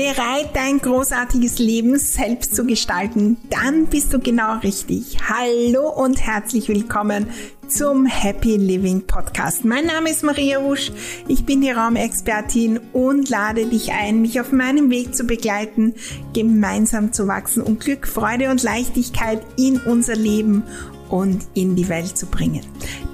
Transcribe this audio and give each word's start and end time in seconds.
Bereit, 0.00 0.56
dein 0.56 0.78
großartiges 0.78 1.58
Leben 1.58 1.98
selbst 1.98 2.56
zu 2.56 2.64
gestalten? 2.64 3.36
Dann 3.50 3.84
bist 3.84 4.14
du 4.14 4.18
genau 4.18 4.56
richtig. 4.60 5.18
Hallo 5.28 5.90
und 5.90 6.26
herzlich 6.26 6.70
willkommen 6.70 7.26
zum 7.68 8.06
Happy 8.06 8.56
Living 8.56 9.06
Podcast. 9.06 9.66
Mein 9.66 9.84
Name 9.84 10.08
ist 10.08 10.24
Maria 10.24 10.64
Wusch, 10.64 10.90
ich 11.28 11.44
bin 11.44 11.60
die 11.60 11.70
Raumexpertin 11.70 12.80
und 12.94 13.28
lade 13.28 13.66
dich 13.66 13.92
ein, 13.92 14.22
mich 14.22 14.40
auf 14.40 14.52
meinem 14.52 14.88
Weg 14.88 15.14
zu 15.14 15.24
begleiten, 15.24 15.94
gemeinsam 16.32 17.12
zu 17.12 17.28
wachsen 17.28 17.62
und 17.62 17.80
Glück, 17.80 18.08
Freude 18.08 18.50
und 18.50 18.62
Leichtigkeit 18.62 19.42
in 19.58 19.78
unser 19.80 20.16
Leben 20.16 20.64
und 21.10 21.46
in 21.54 21.76
die 21.76 21.88
Welt 21.88 22.16
zu 22.16 22.26
bringen. 22.26 22.62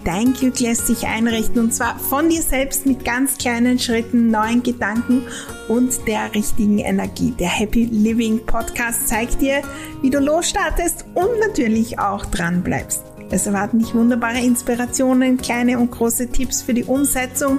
Dein 0.04 0.34
Glück 0.34 0.60
lässt 0.60 0.86
sich 0.86 1.06
einrichten 1.06 1.60
und 1.60 1.74
zwar 1.74 1.98
von 1.98 2.28
dir 2.28 2.42
selbst 2.42 2.86
mit 2.86 3.04
ganz 3.04 3.38
kleinen 3.38 3.78
Schritten, 3.78 4.30
neuen 4.30 4.62
Gedanken 4.62 5.22
und 5.68 6.06
der 6.06 6.32
richtigen 6.34 6.78
Energie. 6.78 7.34
Der 7.38 7.48
Happy 7.48 7.84
Living 7.84 8.44
Podcast 8.46 9.08
zeigt 9.08 9.40
dir, 9.40 9.62
wie 10.02 10.10
du 10.10 10.20
losstartest 10.20 11.06
und 11.14 11.40
natürlich 11.40 11.98
auch 11.98 12.24
dran 12.26 12.62
bleibst. 12.62 13.02
Es 13.30 13.46
erwarten 13.46 13.80
dich 13.80 13.92
wunderbare 13.94 14.38
Inspirationen, 14.38 15.38
kleine 15.38 15.78
und 15.80 15.90
große 15.90 16.28
Tipps 16.28 16.62
für 16.62 16.74
die 16.74 16.84
Umsetzung, 16.84 17.58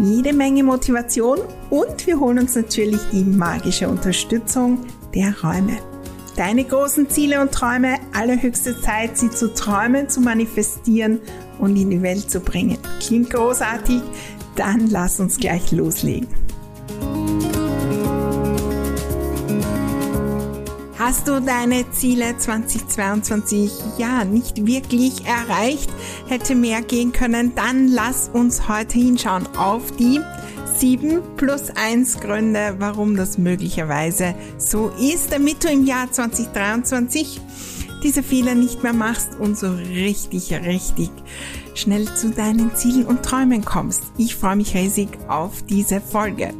jede 0.00 0.32
Menge 0.32 0.64
Motivation 0.64 1.38
und 1.70 2.06
wir 2.06 2.18
holen 2.18 2.40
uns 2.40 2.56
natürlich 2.56 3.00
die 3.12 3.22
magische 3.22 3.88
Unterstützung 3.88 4.78
der 5.14 5.32
Räume 5.40 5.78
deine 6.36 6.64
großen 6.64 7.08
Ziele 7.08 7.40
und 7.40 7.52
Träume, 7.52 7.96
allerhöchste 8.12 8.80
Zeit, 8.80 9.16
sie 9.16 9.30
zu 9.30 9.52
träumen, 9.54 10.08
zu 10.08 10.20
manifestieren 10.20 11.20
und 11.58 11.76
in 11.76 11.90
die 11.90 12.02
Welt 12.02 12.30
zu 12.30 12.40
bringen. 12.40 12.78
Klingt 13.00 13.30
großartig? 13.30 14.02
Dann 14.54 14.88
lass 14.88 15.18
uns 15.18 15.38
gleich 15.38 15.72
loslegen. 15.72 16.28
Hast 20.98 21.28
du 21.28 21.40
deine 21.40 21.88
Ziele 21.92 22.36
2022 22.36 23.70
ja 23.96 24.24
nicht 24.24 24.66
wirklich 24.66 25.24
erreicht, 25.24 25.88
hätte 26.26 26.54
mehr 26.54 26.82
gehen 26.82 27.12
können, 27.12 27.54
dann 27.54 27.88
lass 27.88 28.28
uns 28.28 28.68
heute 28.68 28.98
hinschauen 28.98 29.46
auf 29.56 29.92
die 29.92 30.20
7 30.78 31.22
plus 31.36 31.70
1 31.74 32.20
Gründe, 32.20 32.74
warum 32.78 33.16
das 33.16 33.38
möglicherweise 33.38 34.34
so 34.58 34.90
ist, 35.00 35.32
damit 35.32 35.64
du 35.64 35.68
im 35.68 35.86
Jahr 35.86 36.10
2023 36.12 37.40
diese 38.02 38.22
Fehler 38.22 38.54
nicht 38.54 38.82
mehr 38.82 38.92
machst 38.92 39.30
und 39.40 39.56
so 39.56 39.70
richtig, 39.72 40.52
richtig 40.52 41.10
schnell 41.74 42.06
zu 42.14 42.30
deinen 42.30 42.74
Zielen 42.74 43.06
und 43.06 43.22
Träumen 43.22 43.64
kommst. 43.64 44.02
Ich 44.18 44.36
freue 44.36 44.56
mich 44.56 44.74
riesig 44.74 45.08
auf 45.28 45.62
diese 45.62 46.00
Folge. 46.00 46.52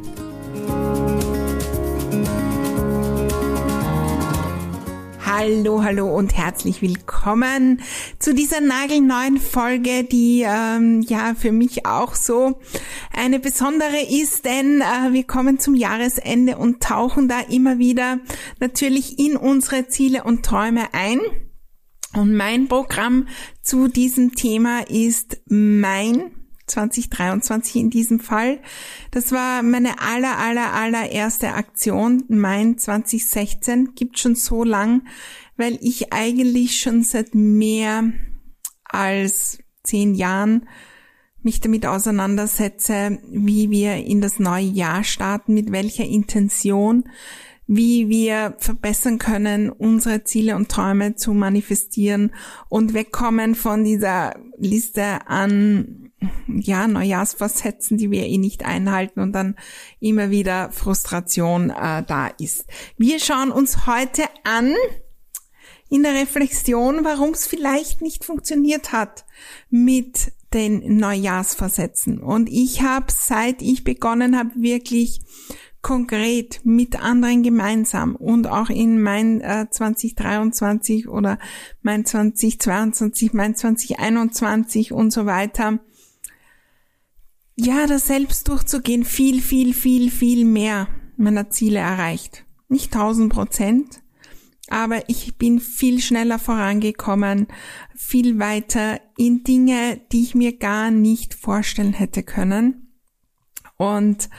Hallo, 5.39 5.83
hallo 5.83 6.07
und 6.17 6.35
herzlich 6.35 6.81
willkommen 6.81 7.83
zu 8.17 8.33
dieser 8.33 8.59
nagelneuen 8.59 9.37
Folge, 9.37 10.03
die 10.03 10.43
ähm, 10.43 11.01
ja 11.01 11.35
für 11.35 11.51
mich 11.51 11.85
auch 11.85 12.15
so 12.15 12.59
eine 13.13 13.37
besondere 13.37 13.99
ist, 14.09 14.45
denn 14.45 14.81
äh, 14.81 15.13
wir 15.13 15.25
kommen 15.25 15.59
zum 15.59 15.75
Jahresende 15.75 16.57
und 16.57 16.81
tauchen 16.81 17.27
da 17.27 17.39
immer 17.51 17.77
wieder 17.77 18.17
natürlich 18.59 19.19
in 19.19 19.37
unsere 19.37 19.87
Ziele 19.87 20.23
und 20.23 20.43
Träume 20.43 20.91
ein. 20.93 21.19
Und 22.15 22.35
mein 22.35 22.67
Programm 22.67 23.27
zu 23.61 23.89
diesem 23.89 24.33
Thema 24.33 24.89
ist 24.89 25.39
mein 25.45 26.31
2023 26.67 27.75
in 27.77 27.89
diesem 27.89 28.19
Fall. 28.19 28.59
Das 29.11 29.31
war 29.31 29.63
meine 29.63 29.99
aller, 29.99 30.37
aller, 30.37 30.73
allererste 30.73 31.53
Aktion, 31.53 32.23
mein 32.27 32.77
2016, 32.77 33.95
gibt 33.95 34.19
schon 34.19 34.35
so 34.35 34.63
lang, 34.63 35.03
weil 35.55 35.79
ich 35.81 36.13
eigentlich 36.13 36.79
schon 36.79 37.03
seit 37.03 37.33
mehr 37.33 38.11
als 38.83 39.59
zehn 39.83 40.13
Jahren 40.13 40.67
mich 41.41 41.61
damit 41.61 41.85
auseinandersetze, 41.85 43.19
wie 43.31 43.69
wir 43.69 43.95
in 43.95 44.21
das 44.21 44.37
neue 44.37 44.65
Jahr 44.65 45.03
starten, 45.03 45.53
mit 45.53 45.71
welcher 45.71 46.03
Intention, 46.03 47.05
wie 47.67 48.09
wir 48.09 48.55
verbessern 48.59 49.17
können, 49.17 49.69
unsere 49.69 50.23
Ziele 50.23 50.55
und 50.55 50.69
Träume 50.69 51.15
zu 51.15 51.33
manifestieren 51.33 52.31
und 52.69 52.93
wegkommen 52.93 53.55
von 53.55 53.83
dieser 53.83 54.35
Liste 54.57 55.27
an 55.27 56.06
ja, 56.47 56.87
Neujahrsvorsätzen, 56.87 57.97
die 57.97 58.11
wir 58.11 58.25
eh 58.25 58.37
nicht 58.37 58.65
einhalten 58.65 59.19
und 59.19 59.33
dann 59.33 59.55
immer 59.99 60.29
wieder 60.29 60.71
Frustration 60.71 61.69
äh, 61.69 62.03
da 62.03 62.27
ist. 62.39 62.65
Wir 62.97 63.19
schauen 63.19 63.51
uns 63.51 63.85
heute 63.87 64.23
an 64.43 64.73
in 65.89 66.03
der 66.03 66.13
Reflexion, 66.13 67.05
warum 67.05 67.31
es 67.31 67.47
vielleicht 67.47 68.01
nicht 68.01 68.25
funktioniert 68.25 68.91
hat 68.91 69.25
mit 69.69 70.33
den 70.53 70.97
Neujahrsvorsätzen. 70.97 72.19
Und 72.19 72.49
ich 72.49 72.81
habe, 72.81 73.07
seit 73.09 73.61
ich 73.61 73.83
begonnen 73.83 74.37
habe, 74.37 74.51
wirklich 74.55 75.21
konkret 75.81 76.61
mit 76.63 77.01
anderen 77.01 77.43
gemeinsam 77.43 78.15
und 78.15 78.47
auch 78.47 78.69
in 78.69 79.01
mein 79.01 79.41
äh, 79.41 79.67
2023 79.69 81.07
oder 81.07 81.37
mein 81.81 82.03
2022, 82.05 83.33
mein 83.33 83.55
2021 83.55 84.91
und 84.91 85.11
so 85.11 85.25
weiter, 85.25 85.79
ja, 87.59 87.87
das 87.87 88.07
selbst 88.07 88.47
durchzugehen, 88.47 89.03
viel, 89.03 89.41
viel, 89.41 89.73
viel, 89.73 90.11
viel 90.11 90.45
mehr 90.45 90.87
meiner 91.17 91.49
Ziele 91.49 91.79
erreicht. 91.79 92.45
Nicht 92.69 92.93
tausend 92.93 93.33
Prozent, 93.33 94.01
aber 94.69 95.09
ich 95.09 95.37
bin 95.37 95.59
viel 95.59 95.99
schneller 95.99 96.37
vorangekommen, 96.37 97.47
viel 97.95 98.37
weiter 98.39 98.99
in 99.17 99.43
Dinge, 99.43 99.99
die 100.11 100.23
ich 100.23 100.35
mir 100.35 100.57
gar 100.57 100.91
nicht 100.91 101.33
vorstellen 101.33 101.93
hätte 101.93 102.21
können. 102.21 102.93
Und 103.77 104.29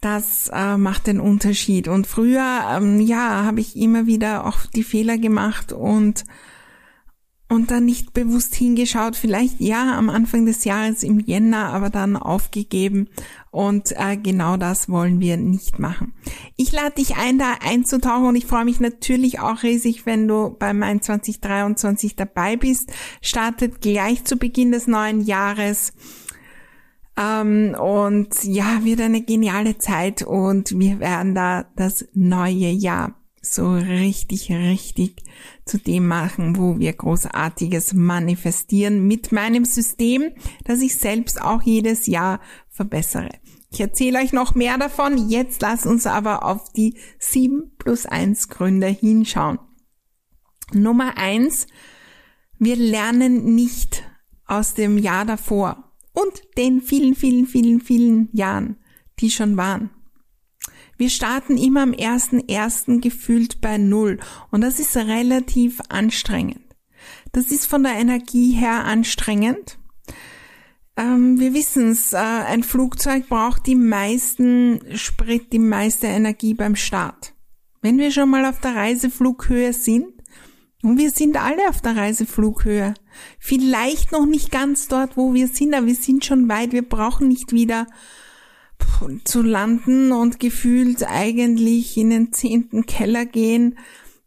das 0.00 0.50
äh, 0.52 0.76
macht 0.76 1.08
den 1.08 1.20
Unterschied. 1.20 1.88
Und 1.88 2.06
früher, 2.06 2.62
ähm, 2.70 3.00
ja, 3.00 3.44
habe 3.44 3.60
ich 3.60 3.76
immer 3.76 4.06
wieder 4.06 4.46
auch 4.46 4.66
die 4.66 4.84
Fehler 4.84 5.18
gemacht 5.18 5.72
und 5.72 6.24
und 7.50 7.70
dann 7.70 7.84
nicht 7.84 8.14
bewusst 8.14 8.54
hingeschaut, 8.54 9.16
vielleicht 9.16 9.60
ja 9.60 9.98
am 9.98 10.08
Anfang 10.08 10.46
des 10.46 10.64
Jahres 10.64 11.02
im 11.02 11.18
Jänner, 11.18 11.72
aber 11.72 11.90
dann 11.90 12.16
aufgegeben 12.16 13.08
und 13.50 13.92
äh, 13.96 14.16
genau 14.16 14.56
das 14.56 14.88
wollen 14.88 15.20
wir 15.20 15.36
nicht 15.36 15.80
machen. 15.80 16.14
Ich 16.56 16.70
lade 16.70 16.94
dich 16.96 17.16
ein, 17.16 17.38
da 17.38 17.56
einzutauchen 17.60 18.26
und 18.26 18.36
ich 18.36 18.46
freue 18.46 18.64
mich 18.64 18.78
natürlich 18.78 19.40
auch 19.40 19.64
riesig, 19.64 20.06
wenn 20.06 20.28
du 20.28 20.54
bei 20.56 20.72
Mein 20.72 21.02
2023 21.02 22.14
dabei 22.14 22.56
bist. 22.56 22.92
Startet 23.20 23.80
gleich 23.80 24.24
zu 24.24 24.36
Beginn 24.36 24.70
des 24.70 24.86
neuen 24.86 25.20
Jahres. 25.20 25.92
Ähm, 27.16 27.74
und 27.74 28.44
ja, 28.44 28.84
wird 28.84 29.00
eine 29.00 29.22
geniale 29.22 29.78
Zeit 29.78 30.22
und 30.22 30.78
wir 30.78 31.00
werden 31.00 31.34
da 31.34 31.66
das 31.74 32.06
neue 32.14 32.70
Jahr 32.70 33.19
so 33.40 33.72
richtig, 33.72 34.50
richtig 34.50 35.22
zu 35.64 35.78
dem 35.78 36.06
machen, 36.06 36.56
wo 36.56 36.78
wir 36.78 36.92
großartiges 36.92 37.94
manifestieren 37.94 39.06
mit 39.06 39.32
meinem 39.32 39.64
System, 39.64 40.32
das 40.64 40.82
ich 40.82 40.96
selbst 40.96 41.40
auch 41.40 41.62
jedes 41.62 42.06
Jahr 42.06 42.40
verbessere. 42.68 43.30
Ich 43.72 43.80
erzähle 43.80 44.18
euch 44.18 44.32
noch 44.32 44.54
mehr 44.54 44.78
davon. 44.78 45.28
Jetzt 45.28 45.62
lasst 45.62 45.86
uns 45.86 46.06
aber 46.06 46.44
auf 46.44 46.72
die 46.72 46.96
7 47.18 47.72
plus 47.78 48.04
1 48.04 48.48
Gründe 48.48 48.88
hinschauen. 48.88 49.58
Nummer 50.72 51.16
eins: 51.16 51.66
Wir 52.58 52.76
lernen 52.76 53.54
nicht 53.54 54.04
aus 54.44 54.74
dem 54.74 54.98
Jahr 54.98 55.24
davor 55.24 55.92
und 56.12 56.42
den 56.58 56.80
vielen, 56.80 57.14
vielen, 57.14 57.46
vielen, 57.46 57.80
vielen 57.80 58.28
Jahren, 58.32 58.76
die 59.20 59.30
schon 59.30 59.56
waren. 59.56 59.90
Wir 61.00 61.08
starten 61.08 61.56
immer 61.56 61.80
am 61.80 61.94
ersten 61.94 62.46
ersten 62.46 63.00
gefühlt 63.00 63.62
bei 63.62 63.78
Null 63.78 64.18
und 64.50 64.60
das 64.60 64.78
ist 64.78 64.94
relativ 64.98 65.80
anstrengend. 65.88 66.60
Das 67.32 67.46
ist 67.46 67.64
von 67.64 67.82
der 67.82 67.94
Energie 67.94 68.52
her 68.52 68.84
anstrengend. 68.84 69.78
Ähm, 70.98 71.40
wir 71.40 71.54
wissen 71.54 71.92
es, 71.92 72.12
äh, 72.12 72.18
ein 72.18 72.62
Flugzeug 72.62 73.30
braucht 73.30 73.66
die 73.66 73.76
meisten 73.76 74.82
Sprit, 74.94 75.54
die 75.54 75.58
meiste 75.58 76.06
Energie 76.06 76.52
beim 76.52 76.76
Start. 76.76 77.32
Wenn 77.80 77.96
wir 77.96 78.10
schon 78.10 78.28
mal 78.28 78.44
auf 78.44 78.60
der 78.60 78.76
Reiseflughöhe 78.76 79.72
sind, 79.72 80.04
und 80.82 80.98
wir 80.98 81.10
sind 81.10 81.42
alle 81.42 81.66
auf 81.70 81.80
der 81.80 81.96
Reiseflughöhe, 81.96 82.92
vielleicht 83.38 84.12
noch 84.12 84.26
nicht 84.26 84.50
ganz 84.50 84.88
dort, 84.88 85.16
wo 85.16 85.32
wir 85.32 85.48
sind, 85.48 85.72
aber 85.72 85.86
wir 85.86 85.94
sind 85.94 86.26
schon 86.26 86.50
weit, 86.50 86.72
wir 86.72 86.86
brauchen 86.86 87.28
nicht 87.28 87.52
wieder 87.52 87.86
zu 89.24 89.42
landen 89.42 90.12
und 90.12 90.40
gefühlt 90.40 91.02
eigentlich 91.08 91.96
in 91.96 92.10
den 92.10 92.32
zehnten 92.32 92.86
Keller 92.86 93.26
gehen, 93.26 93.78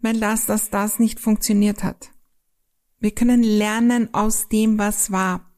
weil 0.01 0.19
das, 0.19 0.45
dass 0.45 0.69
das 0.69 0.99
nicht 0.99 1.19
funktioniert 1.19 1.83
hat. 1.83 2.11
Wir 2.99 3.11
können 3.11 3.43
lernen 3.43 4.13
aus 4.13 4.47
dem, 4.49 4.77
was 4.77 5.11
war. 5.11 5.51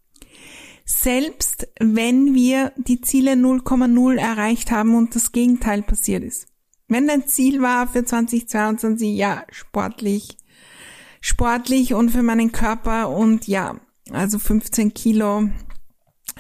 Selbst 0.86 1.68
wenn 1.80 2.34
wir 2.34 2.72
die 2.78 3.02
Ziele 3.02 3.34
0,0 3.34 4.18
erreicht 4.18 4.72
haben 4.72 4.96
und 4.96 5.16
das 5.16 5.32
Gegenteil 5.32 5.82
passiert 5.82 6.24
ist. 6.24 6.48
Wenn 6.88 7.08
dein 7.08 7.28
Ziel 7.28 7.62
war 7.62 7.88
für 7.88 8.06
2022, 8.06 9.16
ja, 9.16 9.46
sportlich, 9.52 10.38
sportlich 11.22 11.96
und 11.96 12.12
für 12.12 12.22
meinen 12.22 12.52
Körper 12.52 13.10
und 13.10 13.48
ja, 13.48 13.80
also 14.12 14.38
15 14.38 14.94
Kilo 14.94 15.50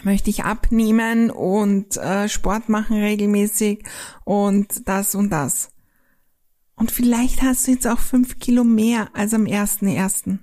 möchte 0.06 0.30
ich 0.30 0.44
abnehmen 0.44 1.32
und 1.32 1.98
äh, 1.98 2.30
Sport 2.30 2.70
machen 2.70 2.98
regelmäßig 2.98 3.84
und 4.24 4.88
das 4.88 5.16
und 5.16 5.30
das. 5.32 5.72
Und 6.76 6.92
vielleicht 6.92 7.42
hast 7.42 7.68
du 7.68 7.72
jetzt 7.72 7.88
auch 7.88 8.00
fünf 8.00 8.40
Kilo 8.40 8.64
mehr 8.64 9.10
als 9.14 9.34
am 9.34 9.46
ersten 9.46 9.88
ersten. 9.88 10.40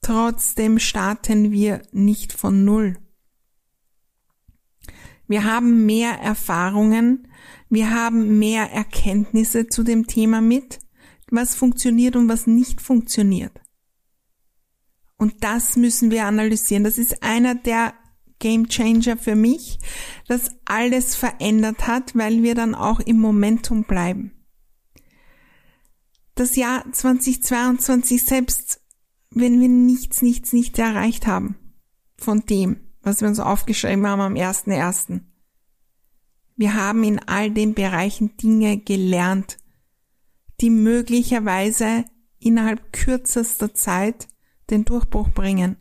Trotzdem 0.00 0.78
starten 0.78 1.52
wir 1.52 1.82
nicht 1.92 2.32
von 2.32 2.64
Null. 2.64 2.98
Wir 5.28 5.44
haben 5.44 5.86
mehr 5.86 6.18
Erfahrungen, 6.18 7.28
wir 7.70 7.90
haben 7.90 8.38
mehr 8.38 8.70
Erkenntnisse 8.72 9.68
zu 9.68 9.84
dem 9.84 10.06
Thema 10.06 10.40
mit, 10.40 10.80
was 11.30 11.54
funktioniert 11.54 12.16
und 12.16 12.28
was 12.28 12.46
nicht 12.46 12.82
funktioniert. 12.82 13.61
Und 15.22 15.44
das 15.44 15.76
müssen 15.76 16.10
wir 16.10 16.26
analysieren. 16.26 16.82
Das 16.82 16.98
ist 16.98 17.22
einer 17.22 17.54
der 17.54 17.94
Game 18.40 18.66
Changer 18.66 19.16
für 19.16 19.36
mich, 19.36 19.78
das 20.26 20.50
alles 20.64 21.14
verändert 21.14 21.86
hat, 21.86 22.16
weil 22.16 22.42
wir 22.42 22.56
dann 22.56 22.74
auch 22.74 22.98
im 22.98 23.20
Momentum 23.20 23.84
bleiben. 23.84 24.32
Das 26.34 26.56
Jahr 26.56 26.84
2022 26.90 28.24
selbst, 28.24 28.80
wenn 29.30 29.60
wir 29.60 29.68
nichts, 29.68 30.22
nichts, 30.22 30.52
nichts 30.52 30.76
erreicht 30.76 31.28
haben 31.28 31.54
von 32.16 32.40
dem, 32.40 32.80
was 33.00 33.20
wir 33.20 33.28
uns 33.28 33.38
aufgeschrieben 33.38 34.04
haben 34.04 34.20
am 34.20 34.34
1.1. 34.34 35.20
Wir 36.56 36.74
haben 36.74 37.04
in 37.04 37.20
all 37.20 37.52
den 37.52 37.74
Bereichen 37.74 38.36
Dinge 38.38 38.76
gelernt, 38.76 39.58
die 40.60 40.70
möglicherweise 40.70 42.06
innerhalb 42.40 42.92
kürzester 42.92 43.72
Zeit 43.72 44.26
den 44.72 44.84
Durchbruch 44.84 45.28
bringen. 45.28 45.76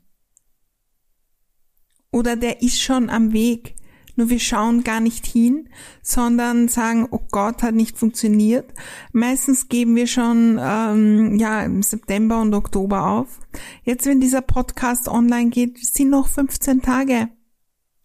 Oder 2.11 2.35
der 2.35 2.61
ist 2.61 2.79
schon 2.79 3.09
am 3.09 3.31
Weg, 3.31 3.75
nur 4.15 4.29
wir 4.29 4.39
schauen 4.39 4.83
gar 4.83 4.99
nicht 4.99 5.25
hin, 5.25 5.69
sondern 6.01 6.67
sagen, 6.67 7.07
oh 7.09 7.21
Gott, 7.31 7.63
hat 7.63 7.73
nicht 7.73 7.97
funktioniert. 7.97 8.73
Meistens 9.13 9.69
geben 9.69 9.95
wir 9.95 10.07
schon 10.07 10.59
ähm, 10.61 11.37
ja 11.39 11.63
im 11.63 11.81
September 11.81 12.41
und 12.41 12.53
Oktober 12.53 13.07
auf. 13.07 13.39
Jetzt, 13.83 14.05
wenn 14.05 14.19
dieser 14.19 14.41
Podcast 14.41 15.07
online 15.07 15.49
geht, 15.49 15.77
sind 15.79 16.09
noch 16.09 16.27
15 16.27 16.81
Tage 16.81 17.29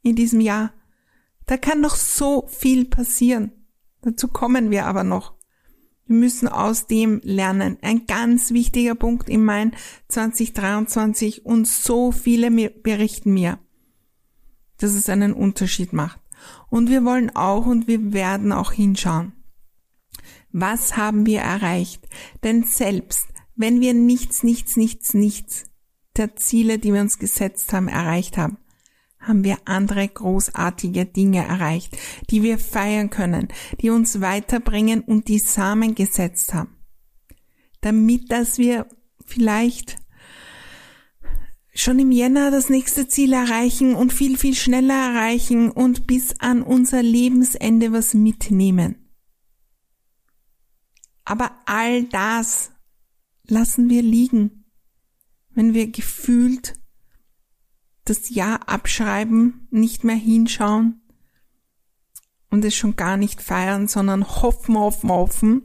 in 0.03 0.15
diesem 0.15 0.41
Jahr. 0.41 0.73
Da 1.47 1.57
kann 1.57 1.81
noch 1.81 1.97
so 1.97 2.47
viel 2.49 2.85
passieren. 2.85 3.53
Dazu 4.03 4.29
kommen 4.29 4.71
wir 4.71 4.87
aber 4.87 5.03
noch. 5.03 5.36
Wir 6.07 6.17
müssen 6.17 6.49
aus 6.49 6.87
dem 6.87 7.21
lernen. 7.25 7.79
Ein 7.83 8.07
ganz 8.07 8.53
wichtiger 8.53 8.95
Punkt 8.95 9.29
in 9.29 9.45
mein 9.45 9.75
2023 10.09 11.45
und 11.45 11.67
so 11.67 12.13
viele 12.13 12.51
berichten 12.71 13.35
mir, 13.35 13.59
dass 14.79 14.95
es 14.95 15.09
einen 15.09 15.33
Unterschied 15.33 15.93
macht. 15.93 16.21
Und 16.71 16.91
wir 16.91 17.05
wollen 17.05 17.35
auch 17.35 17.67
und 17.67 17.89
wir 17.89 18.13
werden 18.13 18.53
auch 18.53 18.73
hinschauen. 18.73 19.33
Was 20.53 20.97
haben 20.97 21.27
wir 21.27 21.41
erreicht? 21.41 22.09
Denn 22.45 22.63
selbst 22.63 23.27
wenn 23.57 23.81
wir 23.81 23.95
nichts, 23.95 24.43
nichts, 24.43 24.77
nichts, 24.77 25.15
nichts 25.15 25.65
der 26.17 26.37
Ziele, 26.37 26.79
die 26.79 26.93
wir 26.93 27.01
uns 27.01 27.19
gesetzt 27.19 27.73
haben, 27.73 27.89
erreicht 27.89 28.37
haben, 28.37 28.59
haben 29.27 29.45
wir 29.45 29.59
andere 29.65 30.07
großartige 30.07 31.07
Dinge 31.07 31.45
erreicht, 31.45 31.97
die 32.31 32.43
wir 32.43 32.59
feiern 32.59 33.11
können, 33.11 33.49
die 33.81 33.91
uns 33.91 34.21
weiterbringen 34.21 35.01
und 35.01 35.29
die 35.29 35.39
Samen 35.39 35.95
gesetzt 35.95 36.55
haben. 36.55 36.77
Damit, 37.81 38.31
dass 38.31 38.59
wir 38.59 38.87
vielleicht 39.25 39.99
schon 41.75 41.99
im 41.99 42.11
Jänner 42.11 42.51
das 42.51 42.71
nächste 42.71 43.09
Ziel 43.09 43.33
erreichen 43.33 43.95
und 43.95 44.13
viel, 44.13 44.39
viel 44.39 44.55
schneller 44.55 44.95
erreichen 44.95 45.71
und 45.71 46.07
bis 46.07 46.41
an 46.41 46.63
unser 46.63 47.03
Lebensende 47.03 47.93
was 47.93 48.15
mitnehmen. 48.15 49.11
Aber 51.25 51.51
all 51.67 52.05
das 52.05 52.71
lassen 53.47 53.91
wir 53.91 54.03
liegen, 54.03 54.65
wenn 55.51 55.75
wir 55.75 55.91
gefühlt 55.91 56.75
das 58.07 58.31
Jahr 58.31 58.69
abschreiben, 58.69 59.69
nicht 59.71 60.05
mehr 60.05 60.17
hinschauen 60.17 61.03
und 62.51 62.65
es 62.65 62.75
schon 62.75 62.97
gar 62.97 63.17
nicht 63.17 63.43
feiern, 63.43 63.89
sondern 63.89 64.27
hoffen, 64.27 64.79
hoffen, 64.79 65.11
hoffen, 65.11 65.63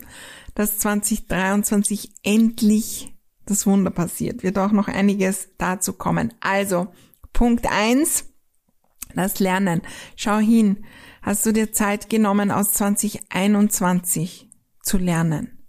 dass 0.56 0.78
2023 0.80 2.12
endlich 2.24 3.14
das 3.46 3.66
Wunder 3.66 3.92
passiert. 3.92 4.44
Wird 4.44 4.58
auch 4.58 4.72
noch 4.72 4.88
einiges 4.88 5.50
dazu 5.58 5.94
kommen. 5.94 6.34
Also, 6.42 6.88
Punkt 7.34 7.68
eins: 7.72 8.26
das 9.16 9.40
Lernen. 9.40 9.82
Schau 10.16 10.38
hin. 10.38 10.86
Hast 11.22 11.46
du 11.46 11.52
dir 11.52 11.72
Zeit 11.72 12.10
genommen, 12.10 12.52
aus 12.52 12.74
2021 12.74 14.50
zu 14.82 14.98
lernen? 14.98 15.60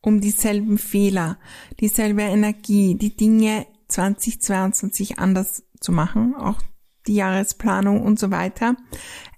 Um 0.00 0.20
dieselben 0.20 0.78
Fehler, 0.78 1.38
dieselbe 1.80 2.22
Energie, 2.22 2.94
die 2.94 3.16
Dinge 3.16 3.66
2022 3.94 5.18
anders 5.18 5.64
zu 5.80 5.92
machen, 5.92 6.34
auch 6.34 6.60
die 7.06 7.14
Jahresplanung 7.14 8.02
und 8.02 8.18
so 8.18 8.30
weiter, 8.30 8.76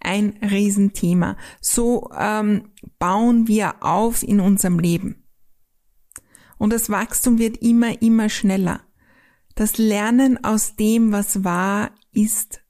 ein 0.01 0.39
Riesenthema. 0.43 1.37
So 1.61 2.11
ähm, 2.17 2.71
bauen 2.99 3.49
wir 3.49 3.83
auf 3.83 4.23
in 4.23 4.41
unserem 4.41 4.79
Leben. 4.79 5.25
Und 6.59 6.73
das 6.73 6.89
Wachstum 6.89 7.39
wird 7.39 7.59
immer, 7.59 8.01
immer 8.01 8.29
schneller. 8.29 8.81
Das 9.57 9.77
Lernen 9.79 10.43
aus 10.43 10.77
dem, 10.77 11.13
was 11.13 11.45
war, 11.45 11.91
ist 12.13 12.61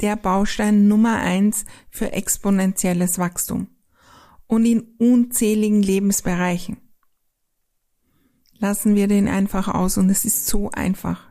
der 0.00 0.16
Baustein 0.16 0.88
Nummer 0.88 1.18
eins 1.18 1.64
für 1.90 2.12
exponentielles 2.12 3.18
Wachstum. 3.18 3.68
Und 4.46 4.64
in 4.64 4.80
unzähligen 4.98 5.82
Lebensbereichen 5.82 6.89
lassen 8.60 8.94
wir 8.94 9.08
den 9.08 9.28
einfach 9.28 9.68
aus 9.68 9.98
und 9.98 10.10
es 10.10 10.24
ist 10.24 10.46
so 10.46 10.70
einfach. 10.70 11.28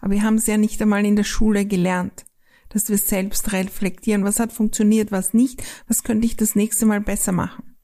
Aber 0.00 0.12
wir 0.12 0.22
haben 0.22 0.34
es 0.34 0.46
ja 0.46 0.58
nicht 0.58 0.82
einmal 0.82 1.06
in 1.06 1.16
der 1.16 1.24
Schule 1.24 1.64
gelernt, 1.64 2.26
dass 2.68 2.88
wir 2.88 2.98
selbst 2.98 3.52
reflektieren, 3.52 4.24
was 4.24 4.40
hat 4.40 4.52
funktioniert, 4.52 5.12
was 5.12 5.32
nicht, 5.32 5.62
was 5.86 6.02
könnte 6.02 6.26
ich 6.26 6.36
das 6.36 6.56
nächste 6.56 6.86
Mal 6.86 7.00
besser 7.00 7.32
machen. 7.32 7.76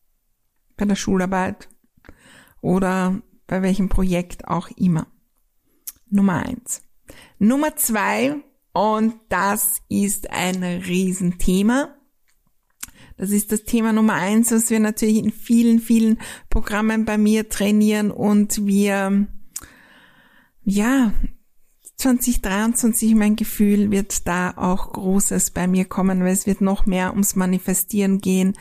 Bei 0.77 0.85
der 0.85 0.97
Schularbeit 0.97 1.69
oder 2.61 3.23
bei 3.47 3.63
welchem 3.63 3.89
Projekt 3.89 4.49
auch 4.49 4.69
immer. 4.77 5.07
Nummer 6.11 6.45
eins. 6.45 6.83
Nummer 7.39 7.77
zwei, 7.77 8.37
und 8.73 9.15
das 9.29 9.81
ist 9.89 10.31
ein 10.31 10.63
Riesenthema, 10.63 11.97
das 13.21 13.33
ist 13.33 13.53
das 13.53 13.65
Thema 13.65 13.93
Nummer 13.93 14.15
eins, 14.15 14.51
was 14.51 14.71
wir 14.71 14.81
natürlich 14.81 15.19
in 15.19 15.31
vielen, 15.31 15.79
vielen 15.79 16.19
Programmen 16.49 17.05
bei 17.05 17.19
mir 17.19 17.51
trainieren 17.51 18.11
und 18.11 18.65
wir, 18.65 19.27
ja, 20.65 21.13
2023, 21.99 23.15
mein 23.15 23.37
Gefühl, 23.37 23.91
wird 23.91 24.27
da 24.27 24.55
auch 24.57 24.95
Großes 24.95 25.51
bei 25.51 25.67
mir 25.67 25.85
kommen, 25.85 26.21
weil 26.21 26.33
es 26.33 26.47
wird 26.47 26.63
noch 26.63 26.87
mehr 26.87 27.11
ums 27.11 27.37
Manifestieren 27.37 28.21
gehen. 28.21 28.55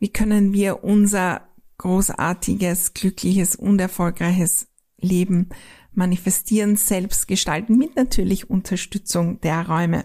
Wie 0.00 0.08
können 0.08 0.52
wir 0.52 0.82
unser 0.82 1.42
großartiges, 1.78 2.94
glückliches 2.94 3.54
und 3.54 3.80
erfolgreiches 3.80 4.66
Leben 4.98 5.50
manifestieren, 5.92 6.74
selbst 6.74 7.28
gestalten, 7.28 7.78
mit 7.78 7.94
natürlich 7.94 8.50
Unterstützung 8.50 9.40
der 9.40 9.68
Räume. 9.68 10.04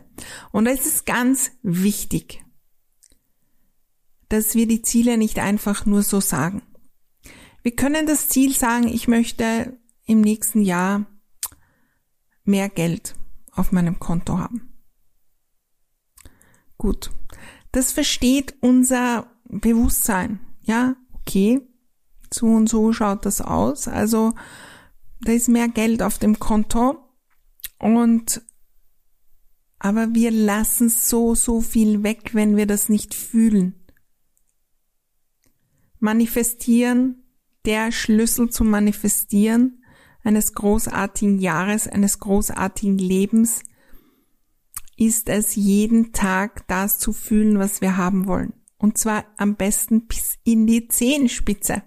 Und 0.52 0.68
es 0.68 0.86
ist 0.86 1.08
ganz 1.08 1.54
wichtig, 1.64 2.45
dass 4.36 4.54
wir 4.54 4.68
die 4.68 4.82
Ziele 4.82 5.18
nicht 5.18 5.39
einfach 5.39 5.86
nur 5.86 6.04
so 6.04 6.20
sagen. 6.20 6.62
Wir 7.63 7.74
können 7.74 8.06
das 8.06 8.27
Ziel 8.27 8.54
sagen, 8.54 8.88
ich 8.88 9.08
möchte 9.08 9.80
im 10.06 10.20
nächsten 10.20 10.62
Jahr 10.62 11.06
mehr 12.44 12.68
Geld 12.68 13.15
auf 13.51 13.72
meinem 13.72 13.98
Konto 13.98 14.38
haben. 14.38 14.74
Gut. 16.77 17.12
Das 17.72 17.94
versteht 17.94 18.56
unser 18.60 19.32
Bewusstsein. 19.46 20.42
Ja, 20.63 20.98
okay. 21.13 21.62
So 22.34 22.48
und 22.48 22.68
so 22.68 22.92
schaut 22.92 23.25
das 23.25 23.39
aus. 23.39 23.88
Also, 23.88 24.34
da 25.22 25.32
ist 25.32 25.48
mehr 25.48 25.70
Geld 25.70 26.04
auf 26.04 26.20
dem 26.20 26.39
Konto 26.39 26.98
und 27.80 28.42
aber 29.80 30.13
wir 30.13 30.32
lassen 30.32 30.89
so, 30.89 31.36
so 31.36 31.62
viel 31.62 32.04
weg, 32.04 32.32
wenn 32.34 32.58
wir 32.58 32.65
das 32.65 32.89
nicht 32.89 33.13
fühlen. 33.13 33.85
Manifestieren, 36.06 37.24
der 37.66 37.92
Schlüssel 37.92 38.52
zum 38.52 38.70
Manifestieren 38.70 39.84
eines 40.24 40.54
großartigen 40.54 41.40
Jahres, 41.40 41.88
eines 41.88 42.20
großartigen 42.20 43.00
Lebens, 43.00 43.64
ist 44.98 45.30
es 45.30 45.56
jeden 45.56 46.14
Tag 46.14 46.68
das 46.68 47.00
zu 47.00 47.12
fühlen, 47.12 47.60
was 47.60 47.82
wir 47.82 47.98
haben 47.98 48.28
wollen. 48.28 48.54
Und 48.78 48.98
zwar 48.98 49.26
am 49.38 49.56
besten 49.56 50.06
bis 50.06 50.36
in 50.44 50.68
die 50.68 50.88
Zehenspitze. 50.88 51.84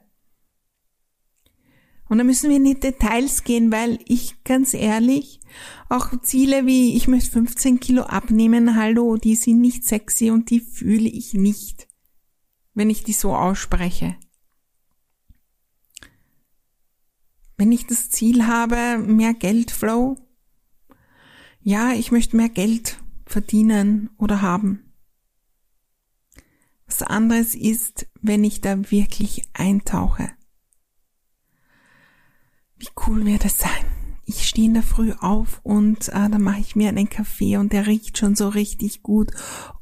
Und 2.08 2.18
da 2.18 2.24
müssen 2.24 2.50
wir 2.50 2.56
in 2.56 2.64
die 2.64 2.80
Details 2.80 3.44
gehen, 3.44 3.70
weil 3.70 3.98
ich 4.06 4.42
ganz 4.42 4.74
ehrlich, 4.74 5.40
auch 5.88 6.10
Ziele 6.22 6.66
wie 6.66 6.96
ich 6.96 7.06
möchte 7.06 7.30
15 7.30 7.80
Kilo 7.80 8.02
abnehmen, 8.02 8.76
hallo, 8.76 9.16
die 9.16 9.36
sind 9.36 9.60
nicht 9.60 9.84
sexy 9.84 10.30
und 10.30 10.50
die 10.50 10.60
fühle 10.60 11.08
ich 11.08 11.34
nicht, 11.34 11.87
wenn 12.78 12.90
ich 12.90 13.02
die 13.02 13.12
so 13.12 13.34
ausspreche. 13.34 14.14
Wenn 17.56 17.72
ich 17.72 17.88
das 17.88 18.08
Ziel 18.08 18.46
habe, 18.46 18.98
mehr 18.98 19.34
Geldflow, 19.34 20.16
ja, 21.60 21.92
ich 21.92 22.12
möchte 22.12 22.36
mehr 22.36 22.48
Geld 22.48 23.02
verdienen 23.26 24.10
oder 24.16 24.42
haben. 24.42 24.92
Was 26.86 27.02
anderes 27.02 27.56
ist, 27.56 28.06
wenn 28.22 28.44
ich 28.44 28.60
da 28.60 28.92
wirklich 28.92 29.48
eintauche. 29.54 30.30
Wie 32.76 32.90
cool 33.08 33.26
wird 33.26 33.44
es 33.44 33.58
sein? 33.58 33.86
Ich 34.24 34.46
stehe 34.46 34.68
in 34.68 34.74
der 34.74 34.84
Früh 34.84 35.14
auf 35.18 35.60
und 35.64 36.10
äh, 36.10 36.30
dann 36.30 36.42
mache 36.42 36.60
ich 36.60 36.76
mir 36.76 36.90
einen 36.90 37.10
Kaffee 37.10 37.56
und 37.56 37.72
der 37.72 37.88
riecht 37.88 38.18
schon 38.18 38.36
so 38.36 38.48
richtig 38.48 39.02
gut 39.02 39.32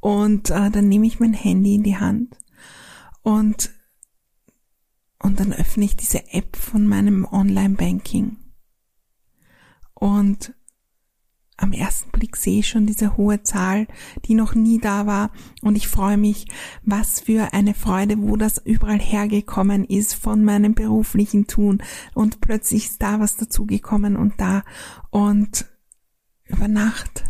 und 0.01 0.49
äh, 0.49 0.71
dann 0.71 0.89
nehme 0.89 1.07
ich 1.07 1.21
mein 1.21 1.35
Handy 1.35 1.75
in 1.75 1.83
die 1.83 1.99
Hand 1.99 2.39
und 3.27 3.73
und 5.19 5.41
dann 5.41 5.53
öffne 5.53 5.85
ich 5.85 5.97
diese 5.97 6.33
App 6.33 6.55
von 6.57 6.87
meinem 6.87 7.25
Online-Banking 7.25 8.37
und 9.95 10.55
am 11.57 11.73
ersten 11.73 12.11
Blick 12.11 12.37
sehe 12.37 12.61
ich 12.61 12.69
schon 12.69 12.87
diese 12.87 13.17
hohe 13.17 13.43
Zahl, 13.43 13.89
die 14.27 14.35
noch 14.35 14.55
nie 14.55 14.79
da 14.79 15.07
war. 15.07 15.31
Und 15.63 15.75
ich 15.75 15.89
freue 15.89 16.19
mich, 16.19 16.47
was 16.83 17.21
für 17.21 17.55
eine 17.55 17.73
Freude, 17.73 18.19
wo 18.19 18.37
das 18.37 18.59
überall 18.59 18.99
hergekommen 18.99 19.87
ist 19.87 20.13
von 20.15 20.45
meinem 20.45 20.75
beruflichen 20.75 21.47
Tun. 21.47 21.83
Und 22.13 22.43
plötzlich 22.43 22.89
ist 22.89 23.03
da 23.03 23.21
was 23.21 23.37
dazugekommen 23.37 24.17
und 24.17 24.35
da. 24.39 24.65
Und 25.09 25.65
über 26.45 26.69
Nacht. 26.69 27.25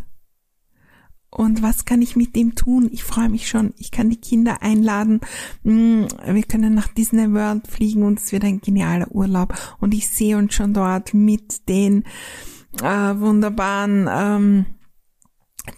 Und 1.36 1.60
was 1.60 1.84
kann 1.84 2.00
ich 2.00 2.16
mit 2.16 2.34
dem 2.34 2.54
tun? 2.54 2.88
Ich 2.90 3.04
freue 3.04 3.28
mich 3.28 3.46
schon. 3.46 3.74
Ich 3.76 3.90
kann 3.90 4.08
die 4.08 4.16
Kinder 4.16 4.62
einladen. 4.62 5.20
Mm, 5.64 6.04
wir 6.24 6.42
können 6.44 6.72
nach 6.74 6.88
Disney 6.88 7.30
World 7.30 7.66
fliegen 7.66 8.04
und 8.04 8.18
es 8.18 8.32
wird 8.32 8.42
ein 8.42 8.62
genialer 8.62 9.14
Urlaub. 9.14 9.52
Und 9.78 9.92
ich 9.92 10.08
sehe 10.08 10.38
uns 10.38 10.54
schon 10.54 10.72
dort 10.72 11.12
mit 11.12 11.68
den 11.68 12.04
äh, 12.80 12.86
wunderbaren 13.18 14.08
ähm, 14.10 14.66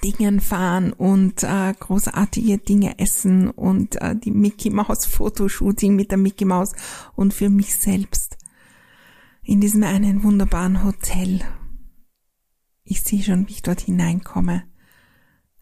Dingen 0.04 0.38
fahren 0.38 0.92
und 0.92 1.42
äh, 1.42 1.74
großartige 1.76 2.58
Dinge 2.58 2.96
essen 3.00 3.50
und 3.50 4.00
äh, 4.00 4.14
die 4.14 4.30
Mickey 4.30 4.70
Mouse 4.70 5.06
Fotoshooting 5.10 5.96
mit 5.96 6.12
der 6.12 6.18
Mickey 6.18 6.44
Mouse 6.44 6.70
und 7.16 7.34
für 7.34 7.50
mich 7.50 7.74
selbst 7.74 8.38
in 9.42 9.60
diesem 9.60 9.82
einen 9.82 10.22
wunderbaren 10.22 10.84
Hotel. 10.84 11.40
Ich 12.84 13.02
sehe 13.02 13.24
schon, 13.24 13.48
wie 13.48 13.54
ich 13.54 13.62
dort 13.62 13.80
hineinkomme. 13.80 14.62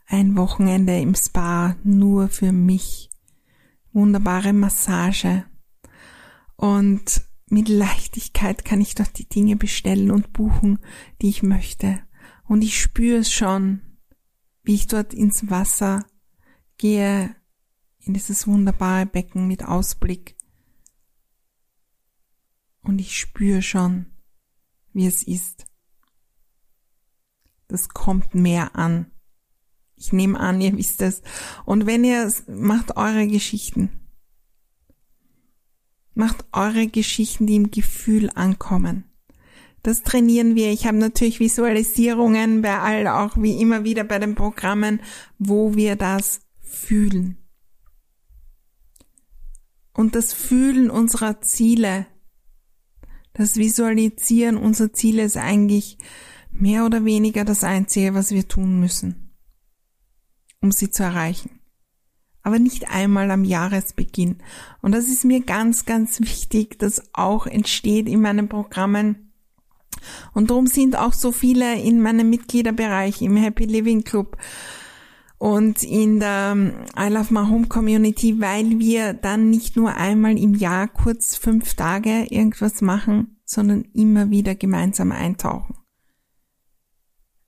Ein 0.07 0.37
Wochenende 0.37 0.99
im 1.01 1.17
Spa 1.17 1.77
nur 1.83 2.29
für 2.29 2.53
mich. 2.53 3.11
Wunderbare 3.93 4.53
Massage. 4.53 5.45
Und 6.55 7.23
mit 7.49 7.69
Leichtigkeit 7.69 8.65
kann 8.65 8.81
ich 8.81 8.95
dort 8.95 9.19
die 9.19 9.29
Dinge 9.29 9.57
bestellen 9.57 10.13
und 10.13 10.33
buchen, 10.33 10.79
die 11.21 11.29
ich 11.29 11.43
möchte. 11.43 12.01
Und 12.45 12.63
ich 12.63 12.81
spüre 12.81 13.19
es 13.19 13.33
schon, 13.33 13.81
wie 14.63 14.75
ich 14.75 14.87
dort 14.87 15.13
ins 15.13 15.51
Wasser 15.51 16.07
gehe, 16.79 17.35
in 17.99 18.15
dieses 18.15 18.47
wunderbare 18.47 19.07
Becken 19.07 19.49
mit 19.49 19.65
Ausblick. 19.65 20.37
Und 22.83 23.01
ich 23.01 23.19
spüre 23.19 23.63
schon, 23.63 24.07
wie 24.93 25.07
es 25.07 25.25
ist. 25.25 25.67
Das 27.67 27.89
kommt 27.89 28.37
mehr 28.37 28.77
an. 28.77 29.11
Ich 29.97 30.13
nehme 30.13 30.39
an, 30.39 30.61
ihr 30.61 30.77
wisst 30.77 31.03
es. 31.03 31.23
Und 31.65 31.87
wenn 31.87 32.05
ihr 32.05 32.31
macht 32.47 32.97
eure 32.97 33.27
Geschichten. 33.27 33.91
Macht 36.15 36.45
eure 36.53 36.87
Geschichten, 36.87 37.47
die 37.47 37.57
im 37.57 37.71
Gefühl 37.71 38.31
ankommen. 38.35 39.05
Das 39.83 40.03
trainieren 40.03 40.57
wir. 40.57 40.73
Ich 40.73 40.87
habe 40.87 40.97
natürlich 40.97 41.41
Visualisierungen 41.41 42.63
bei 42.63 42.79
all, 42.79 43.07
auch 43.07 43.37
wie 43.37 43.61
immer 43.61 43.85
wieder 43.85 44.03
bei 44.03 44.19
den 44.19 44.35
Programmen, 44.35 45.01
wo 45.39 45.77
wir 45.77 45.97
das 45.97 46.41
fühlen. 46.61 47.37
Und 49.93 50.15
das 50.15 50.33
Fühlen 50.33 50.91
unserer 50.91 51.41
Ziele, 51.41 52.07
das 53.33 53.57
Visualisieren 53.57 54.57
unserer 54.57 54.93
Ziele 54.93 55.23
ist 55.23 55.37
eigentlich 55.37 55.99
mehr 56.51 56.85
oder 56.85 57.05
weniger 57.05 57.45
das 57.45 57.65
Einzige, 57.65 58.13
was 58.15 58.31
wir 58.31 58.49
tun 58.49 58.81
müssen, 58.81 59.26
um 60.61 60.73
sie 60.73 60.91
zu 60.91 61.03
erreichen 61.03 61.61
aber 62.47 62.61
nicht 62.61 62.89
einmal 62.93 63.33
am 63.33 63.43
Jahresbeginn. 63.43 64.37
Und 64.81 64.93
das 64.93 65.09
ist 65.09 65.25
mir 65.25 65.41
ganz, 65.41 65.85
ganz 65.85 66.21
wichtig, 66.21 66.79
dass 66.79 67.03
auch 67.13 67.49
entsteht 67.49 68.09
in 68.09 68.21
meinen 68.21 68.49
Programmen. 68.49 69.33
Und 70.33 70.51
darum 70.51 70.69
sind 70.69 70.95
auch 70.95 71.13
so 71.13 71.33
viele 71.33 71.75
in 71.81 72.01
meinem 72.01 72.31
Mitgliederbereich 72.31 73.21
im 73.21 73.37
Happy 73.37 73.65
Living 73.65 74.05
Club 74.05 74.37
und 75.39 75.83
in 75.83 76.21
der 76.21 76.57
I 76.97 77.09
Love 77.09 77.35
My 77.35 77.49
Home 77.49 77.67
Community, 77.67 78.41
weil 78.41 78.79
wir 78.79 79.13
dann 79.13 79.51
nicht 79.51 79.77
nur 79.77 79.97
einmal 79.97 80.39
im 80.39 80.55
Jahr 80.55 80.87
kurz 80.87 81.35
fünf 81.35 81.75
Tage 81.75 82.27
irgendwas 82.31 82.81
machen, 82.81 83.41
sondern 83.45 83.87
immer 83.93 84.31
wieder 84.31 84.55
gemeinsam 84.55 85.11
eintauchen. 85.11 85.75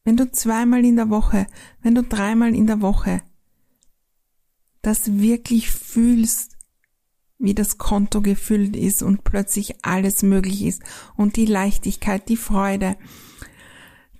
Wenn 0.08 0.16
du 0.16 0.32
zweimal 0.32 0.86
in 0.86 0.96
der 0.96 1.10
Woche, 1.10 1.46
wenn 1.82 1.94
du 1.94 2.02
dreimal 2.02 2.54
in 2.54 2.66
der 2.66 2.80
Woche 2.80 3.20
das 4.80 5.18
wirklich 5.18 5.70
fühlst, 5.70 6.56
wie 7.36 7.52
das 7.52 7.76
Konto 7.76 8.22
gefüllt 8.22 8.74
ist 8.74 9.02
und 9.02 9.22
plötzlich 9.22 9.84
alles 9.84 10.22
möglich 10.22 10.64
ist 10.64 10.82
und 11.18 11.36
die 11.36 11.44
Leichtigkeit, 11.44 12.26
die 12.30 12.38
Freude, 12.38 12.96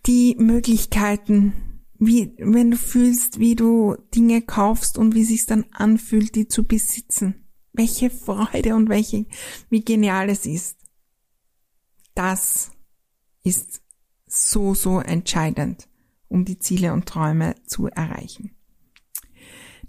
die 0.04 0.36
Möglichkeiten, 0.38 1.54
wie, 1.98 2.34
wenn 2.36 2.72
du 2.72 2.76
fühlst, 2.76 3.38
wie 3.38 3.56
du 3.56 3.96
Dinge 4.14 4.42
kaufst 4.42 4.98
und 4.98 5.14
wie 5.14 5.24
sich's 5.24 5.46
dann 5.46 5.64
anfühlt, 5.72 6.34
die 6.34 6.48
zu 6.48 6.64
besitzen. 6.64 7.46
Welche 7.72 8.10
Freude 8.10 8.74
und 8.74 8.90
welche, 8.90 9.24
wie 9.70 9.82
genial 9.82 10.28
es 10.28 10.44
ist. 10.44 10.76
Das 12.14 12.72
ist 13.42 13.80
so, 14.28 14.74
so 14.74 15.00
entscheidend, 15.00 15.88
um 16.28 16.44
die 16.44 16.58
Ziele 16.58 16.92
und 16.92 17.06
Träume 17.06 17.54
zu 17.66 17.86
erreichen. 17.86 18.50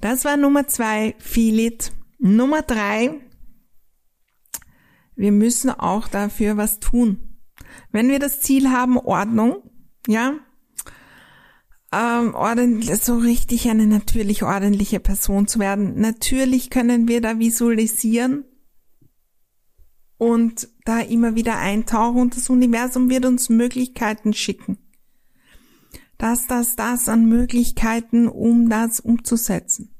Das 0.01 0.25
war 0.25 0.37
Nummer 0.37 0.67
zwei, 0.67 1.15
Feel 1.19 1.59
it. 1.59 1.91
Nummer 2.19 2.61
drei, 2.61 3.19
wir 5.15 5.31
müssen 5.31 5.69
auch 5.69 6.07
dafür 6.07 6.57
was 6.57 6.79
tun. 6.79 7.39
Wenn 7.91 8.09
wir 8.09 8.19
das 8.19 8.41
Ziel 8.41 8.69
haben, 8.69 8.97
Ordnung, 8.97 9.63
ja, 10.07 10.33
ähm, 11.91 12.35
ordentlich, 12.35 12.95
so 12.97 13.17
richtig 13.17 13.69
eine 13.69 13.87
natürlich 13.87 14.43
ordentliche 14.43 14.99
Person 14.99 15.47
zu 15.47 15.59
werden. 15.59 15.99
Natürlich 15.99 16.69
können 16.69 17.07
wir 17.07 17.19
da 17.19 17.39
visualisieren 17.39 18.45
und 20.19 20.67
da 20.85 20.99
immer 20.99 21.33
wieder 21.33 21.57
eintauchen 21.57 22.21
und 22.21 22.37
das 22.37 22.51
Universum 22.51 23.09
wird 23.09 23.25
uns 23.25 23.49
Möglichkeiten 23.49 24.33
schicken 24.33 24.77
das, 26.19 26.47
das, 26.47 26.75
das 26.75 27.09
an 27.09 27.25
Möglichkeiten, 27.25 28.27
um 28.27 28.69
das 28.69 28.99
umzusetzen. 28.99 29.95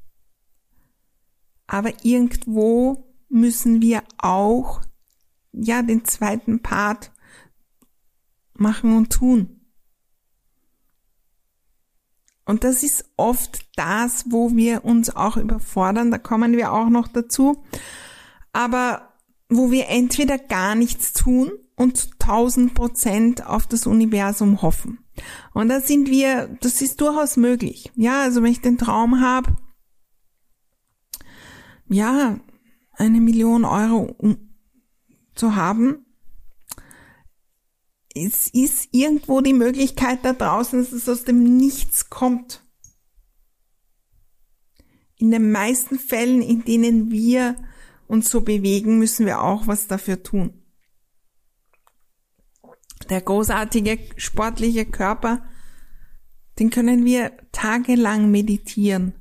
Aber 1.66 1.92
irgendwo 2.04 3.10
müssen 3.28 3.80
wir 3.80 4.02
auch, 4.18 4.82
ja, 5.52 5.82
den 5.82 6.04
zweiten 6.04 6.60
Part 6.60 7.10
machen 8.52 8.96
und 8.96 9.10
tun. 9.10 9.62
Und 12.44 12.64
das 12.64 12.82
ist 12.82 13.10
oft 13.16 13.66
das, 13.76 14.26
wo 14.28 14.54
wir 14.54 14.84
uns 14.84 15.14
auch 15.16 15.36
überfordern, 15.36 16.10
da 16.10 16.18
kommen 16.18 16.52
wir 16.52 16.72
auch 16.72 16.90
noch 16.90 17.08
dazu, 17.08 17.64
aber 18.52 19.09
wo 19.50 19.70
wir 19.70 19.88
entweder 19.88 20.38
gar 20.38 20.74
nichts 20.74 21.12
tun 21.12 21.50
und 21.76 22.18
tausend 22.18 22.74
Prozent 22.74 23.46
auf 23.46 23.66
das 23.66 23.86
Universum 23.86 24.62
hoffen. 24.62 24.98
Und 25.52 25.68
da 25.68 25.80
sind 25.80 26.08
wir, 26.08 26.56
das 26.60 26.80
ist 26.80 27.00
durchaus 27.00 27.36
möglich. 27.36 27.90
Ja, 27.96 28.22
also 28.22 28.42
wenn 28.42 28.52
ich 28.52 28.60
den 28.60 28.78
Traum 28.78 29.20
habe, 29.20 29.56
ja, 31.88 32.38
eine 32.92 33.20
Million 33.20 33.64
Euro 33.64 34.14
um, 34.18 34.54
zu 35.34 35.56
haben, 35.56 36.06
es 38.14 38.48
ist 38.48 38.88
irgendwo 38.92 39.40
die 39.40 39.52
Möglichkeit 39.52 40.24
da 40.24 40.32
draußen, 40.32 40.78
dass 40.78 40.92
es 40.92 41.08
aus 41.08 41.24
dem 41.24 41.56
Nichts 41.56 42.10
kommt. 42.10 42.62
in 45.20 45.30
den 45.30 45.52
meisten 45.52 45.98
Fällen, 45.98 46.40
in 46.40 46.64
denen 46.64 47.10
wir 47.10 47.56
uns 48.10 48.28
so 48.28 48.40
bewegen, 48.40 48.98
müssen 48.98 49.24
wir 49.24 49.40
auch 49.40 49.68
was 49.68 49.86
dafür 49.86 50.22
tun. 50.22 50.52
Der 53.08 53.20
großartige 53.20 53.98
sportliche 54.16 54.84
Körper, 54.84 55.44
den 56.58 56.70
können 56.70 57.04
wir 57.04 57.32
tagelang 57.52 58.30
meditieren. 58.30 59.14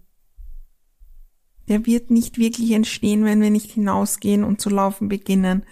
Der 1.68 1.86
wird 1.86 2.10
nicht 2.10 2.40
wirklich 2.40 2.72
entstehen, 2.72 3.26
wenn 3.26 3.42
wir 3.42 3.52
nicht 3.52 3.72
hinausgehen 3.72 4.44
und 4.44 4.60
zu 4.60 4.70
laufen 4.70 5.08
beginnen 5.08 5.64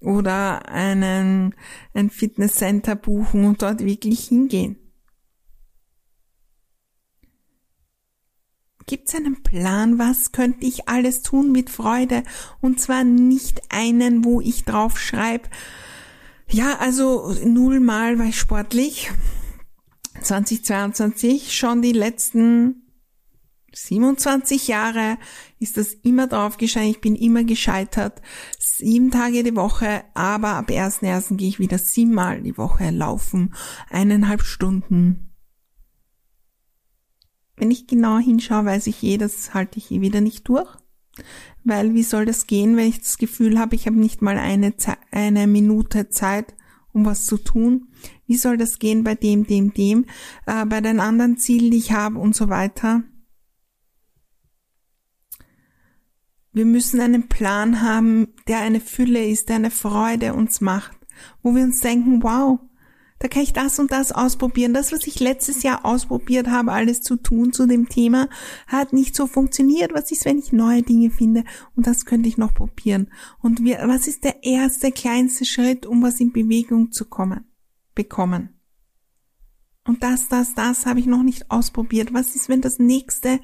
oder 0.00 0.68
einen, 0.68 1.54
ein 1.94 2.10
Fitnesscenter 2.10 2.96
buchen 2.96 3.44
und 3.44 3.62
dort 3.62 3.84
wirklich 3.84 4.26
hingehen. 4.26 4.83
Gibt 8.86 9.08
es 9.08 9.14
einen 9.14 9.42
Plan, 9.42 9.98
was 9.98 10.32
könnte 10.32 10.66
ich 10.66 10.88
alles 10.88 11.22
tun 11.22 11.52
mit 11.52 11.70
Freude? 11.70 12.22
Und 12.60 12.80
zwar 12.80 13.04
nicht 13.04 13.62
einen, 13.70 14.24
wo 14.24 14.40
ich 14.40 14.64
drauf 14.64 14.98
schreibe, 14.98 15.48
ja, 16.50 16.76
also 16.78 17.34
nullmal 17.44 18.18
war 18.18 18.26
ich 18.26 18.38
sportlich. 18.38 19.10
2022 20.20 21.56
schon 21.56 21.82
die 21.82 21.92
letzten 21.92 22.84
27 23.74 24.68
Jahre 24.68 25.18
ist 25.58 25.76
das 25.76 25.94
immer 25.94 26.26
drauf 26.26 26.56
geschehen. 26.56 26.90
Ich 26.90 27.00
bin 27.00 27.16
immer 27.16 27.42
gescheitert. 27.44 28.22
Sieben 28.58 29.10
Tage 29.10 29.42
die 29.42 29.56
Woche, 29.56 30.04
aber 30.14 30.50
ab 30.50 30.70
1.1. 30.70 31.36
gehe 31.36 31.48
ich 31.48 31.58
wieder 31.58 31.78
siebenmal 31.78 32.40
die 32.42 32.56
Woche 32.56 32.90
laufen. 32.90 33.54
Eineinhalb 33.90 34.42
Stunden. 34.42 35.33
Wenn 37.56 37.70
ich 37.70 37.86
genauer 37.86 38.20
hinschaue, 38.20 38.64
weiß 38.64 38.86
ich 38.88 39.02
eh, 39.02 39.16
das 39.16 39.54
halte 39.54 39.78
ich 39.78 39.90
eh 39.90 40.00
wieder 40.00 40.20
nicht 40.20 40.48
durch. 40.48 40.68
Weil 41.62 41.94
wie 41.94 42.02
soll 42.02 42.26
das 42.26 42.46
gehen, 42.46 42.76
wenn 42.76 42.88
ich 42.88 43.00
das 43.00 43.18
Gefühl 43.18 43.58
habe, 43.58 43.74
ich 43.76 43.86
habe 43.86 43.98
nicht 43.98 44.20
mal 44.20 44.36
eine, 44.36 44.74
eine 45.10 45.46
Minute 45.46 46.08
Zeit, 46.10 46.54
um 46.92 47.06
was 47.06 47.26
zu 47.26 47.38
tun? 47.38 47.88
Wie 48.26 48.36
soll 48.36 48.56
das 48.56 48.78
gehen 48.78 49.04
bei 49.04 49.14
dem, 49.14 49.46
dem, 49.46 49.72
dem, 49.72 50.06
äh, 50.46 50.66
bei 50.66 50.80
den 50.80 51.00
anderen 51.00 51.36
Zielen, 51.36 51.70
die 51.70 51.78
ich 51.78 51.92
habe 51.92 52.18
und 52.18 52.34
so 52.34 52.48
weiter? 52.48 53.02
Wir 56.52 56.64
müssen 56.64 57.00
einen 57.00 57.28
Plan 57.28 57.82
haben, 57.82 58.28
der 58.46 58.60
eine 58.60 58.80
Fülle 58.80 59.26
ist, 59.26 59.48
der 59.48 59.56
eine 59.56 59.72
Freude 59.72 60.34
uns 60.34 60.60
macht, 60.60 60.96
wo 61.42 61.54
wir 61.54 61.64
uns 61.64 61.80
denken, 61.80 62.22
wow, 62.22 62.60
da 63.24 63.28
kann 63.28 63.42
ich 63.42 63.54
das 63.54 63.78
und 63.78 63.90
das 63.90 64.12
ausprobieren. 64.12 64.74
Das, 64.74 64.92
was 64.92 65.06
ich 65.06 65.18
letztes 65.18 65.62
Jahr 65.62 65.86
ausprobiert 65.86 66.46
habe, 66.46 66.72
alles 66.72 67.00
zu 67.00 67.16
tun 67.16 67.54
zu 67.54 67.66
dem 67.66 67.88
Thema, 67.88 68.28
hat 68.66 68.92
nicht 68.92 69.16
so 69.16 69.26
funktioniert. 69.26 69.94
Was 69.94 70.12
ist, 70.12 70.26
wenn 70.26 70.38
ich 70.38 70.52
neue 70.52 70.82
Dinge 70.82 71.08
finde? 71.08 71.44
Und 71.74 71.86
das 71.86 72.04
könnte 72.04 72.28
ich 72.28 72.36
noch 72.36 72.52
probieren. 72.52 73.10
Und 73.40 73.64
wir, 73.64 73.78
was 73.86 74.08
ist 74.08 74.24
der 74.24 74.44
erste, 74.44 74.92
kleinste 74.92 75.46
Schritt, 75.46 75.86
um 75.86 76.02
was 76.02 76.20
in 76.20 76.32
Bewegung 76.32 76.92
zu 76.92 77.06
kommen, 77.06 77.46
bekommen? 77.94 78.60
Und 79.86 80.02
das, 80.02 80.28
das, 80.28 80.54
das 80.54 80.84
habe 80.84 81.00
ich 81.00 81.06
noch 81.06 81.22
nicht 81.22 81.50
ausprobiert. 81.50 82.12
Was 82.12 82.36
ist, 82.36 82.50
wenn 82.50 82.60
das 82.60 82.78
nächste, 82.78 83.40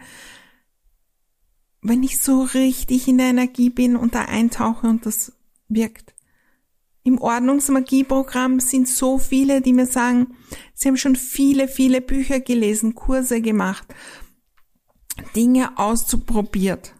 wenn 1.80 2.02
ich 2.02 2.20
so 2.20 2.42
richtig 2.42 3.08
in 3.08 3.16
der 3.16 3.28
Energie 3.28 3.70
bin 3.70 3.96
und 3.96 4.14
da 4.14 4.26
eintauche 4.26 4.86
und 4.88 5.06
das 5.06 5.32
wirkt? 5.68 6.12
Im 7.10 7.18
Ordnungsmagieprogramm 7.18 8.60
sind 8.60 8.86
so 8.86 9.18
viele, 9.18 9.62
die 9.62 9.72
mir 9.72 9.86
sagen, 9.86 10.36
sie 10.74 10.86
haben 10.86 10.96
schon 10.96 11.16
viele, 11.16 11.66
viele 11.66 12.00
Bücher 12.00 12.38
gelesen, 12.38 12.94
Kurse 12.94 13.40
gemacht, 13.40 13.84
Dinge 15.34 15.76
auszuprobiert. 15.76 16.94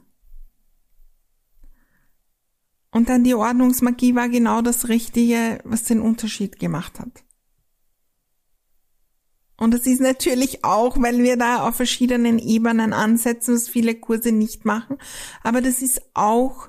Und 2.91 3.09
dann 3.09 3.23
die 3.23 3.35
Ordnungsmagie 3.35 4.17
war 4.17 4.29
genau 4.29 4.63
das 4.63 4.89
Richtige, 4.89 5.61
was 5.63 5.85
den 5.85 6.01
Unterschied 6.01 6.59
gemacht 6.59 6.99
hat. 6.99 7.23
Und 9.59 9.73
das 9.73 9.87
ist 9.87 10.01
natürlich 10.01 10.65
auch, 10.65 11.01
weil 11.01 11.19
wir 11.19 11.37
da 11.37 11.69
auf 11.69 11.77
verschiedenen 11.77 12.41
Ebenen 12.41 12.93
ansetzen, 12.93 13.55
was 13.55 13.69
viele 13.69 13.95
Kurse 13.95 14.33
nicht 14.33 14.65
machen. 14.65 14.99
Aber 15.45 15.61
das 15.61 15.83
ist 15.83 16.03
auch, 16.15 16.67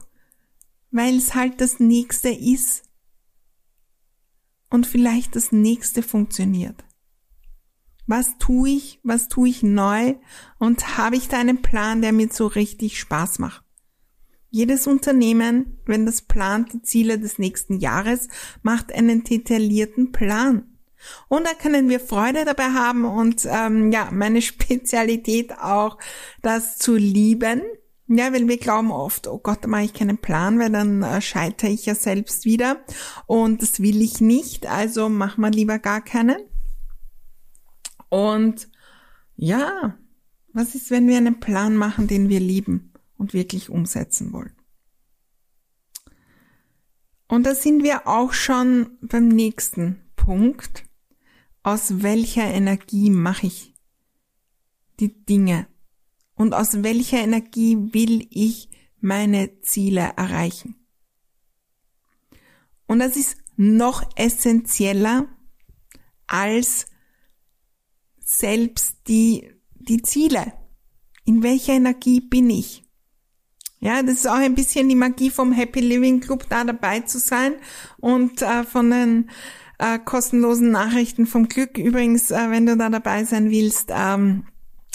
weil 0.92 1.18
es 1.18 1.34
halt 1.34 1.60
das 1.60 1.80
nächste 1.80 2.30
ist, 2.30 2.84
und 4.72 4.88
vielleicht 4.88 5.36
das 5.36 5.52
nächste 5.52 6.02
funktioniert. 6.02 6.84
Was 8.08 8.38
tue 8.40 8.70
ich? 8.70 9.00
Was 9.04 9.28
tue 9.28 9.50
ich 9.50 9.62
neu? 9.62 10.16
Und 10.58 10.98
habe 10.98 11.16
ich 11.16 11.28
da 11.28 11.38
einen 11.38 11.62
Plan, 11.62 12.02
der 12.02 12.12
mir 12.12 12.30
so 12.32 12.48
richtig 12.48 13.00
Spaß 13.00 13.40
macht? 13.40 13.64
Jedes 14.50 14.88
Unternehmen, 14.88 15.80
wenn 15.86 16.06
das 16.06 16.24
plant 16.24 16.74
die 16.74 16.82
Ziele 16.82 17.20
des 17.20 17.40
nächsten 17.40 17.80
Jahres, 17.80 18.28
macht 18.64 18.92
einen 18.92 19.24
detaillierten 19.24 20.12
Plan. 20.12 20.78
Und 21.30 21.46
da 21.46 21.54
können 21.54 21.90
wir 21.90 22.00
Freude 22.00 22.44
dabei 22.44 22.72
haben 22.72 23.06
und 23.06 23.48
ähm, 23.50 23.92
ja, 23.92 24.10
meine 24.12 24.42
Spezialität 24.42 25.58
auch, 25.58 25.98
das 26.42 26.78
zu 26.78 26.96
lieben, 26.96 27.62
ja, 28.18 28.34
weil 28.34 28.48
wir 28.48 28.58
glauben 28.58 28.92
oft, 28.92 29.28
oh 29.28 29.40
Gott, 29.40 29.60
da 29.64 29.68
mache 29.68 29.84
ich 29.84 29.94
keinen 29.94 30.18
Plan, 30.18 30.60
weil 30.60 30.72
dann 30.72 31.02
äh, 31.02 31.22
scheitere 31.22 31.70
ich 31.70 31.86
ja 31.86 31.96
selbst 31.96 32.46
wieder 32.46 32.84
und 33.26 33.62
das 33.62 33.80
will 33.80 34.02
ich 34.02 34.22
nicht, 34.22 34.68
also 34.68 35.10
machen 35.10 35.42
wir 35.42 35.52
lieber 35.52 35.80
gar 35.80 36.04
keinen. 36.04 36.38
Und 38.10 38.70
ja, 39.38 39.98
was 40.54 40.76
ist, 40.76 40.92
wenn 40.92 41.08
wir 41.08 41.18
einen 41.18 41.40
Plan 41.40 41.76
machen, 41.76 42.08
den 42.08 42.28
wir 42.28 42.40
lieben 42.40 42.92
und 43.18 43.34
wirklich 43.34 43.70
umsetzen 43.70 44.34
wollen? 44.34 44.56
Und 47.28 47.46
da 47.46 47.56
sind 47.56 47.84
wir 47.84 48.08
auch 48.08 48.34
schon 48.34 48.98
beim 49.02 49.30
nächsten 49.30 50.02
Punkt. 50.18 50.84
Aus 51.64 52.04
welcher 52.04 52.44
Energie 52.44 53.10
mache 53.10 53.48
ich 53.48 53.74
die 55.00 55.26
Dinge? 55.26 55.71
Und 56.42 56.56
aus 56.56 56.82
welcher 56.82 57.20
Energie 57.20 57.78
will 57.94 58.28
ich 58.32 58.68
meine 59.00 59.62
Ziele 59.62 60.14
erreichen. 60.18 60.76
Und 62.88 62.98
das 62.98 63.16
ist 63.16 63.38
noch 63.58 64.04
essentieller 64.16 65.28
als 66.26 66.88
selbst 68.20 69.08
die, 69.08 69.52
die 69.76 70.02
Ziele. 70.02 70.54
In 71.26 71.44
welcher 71.44 71.74
Energie 71.74 72.22
bin 72.22 72.50
ich? 72.50 72.84
Ja, 73.80 74.02
das 74.02 74.16
ist 74.16 74.28
auch 74.28 74.34
ein 74.34 74.56
bisschen 74.56 74.90
die 74.90 74.96
Magie 74.96 75.30
vom 75.30 75.52
Happy 75.52 75.80
Living 75.80 76.22
Club, 76.22 76.48
da 76.50 76.64
dabei 76.64 77.02
zu 77.02 77.20
sein 77.20 77.54
und 78.00 78.42
äh, 78.42 78.64
von 78.64 78.90
den 78.90 79.30
äh, 79.78 80.00
kostenlosen 80.00 80.72
Nachrichten 80.72 81.28
vom 81.28 81.48
Glück. 81.48 81.78
Übrigens, 81.78 82.32
äh, 82.32 82.50
wenn 82.50 82.66
du 82.66 82.76
da 82.78 82.90
dabei 82.90 83.26
sein 83.26 83.52
willst, 83.52 83.92
ähm, 83.92 84.48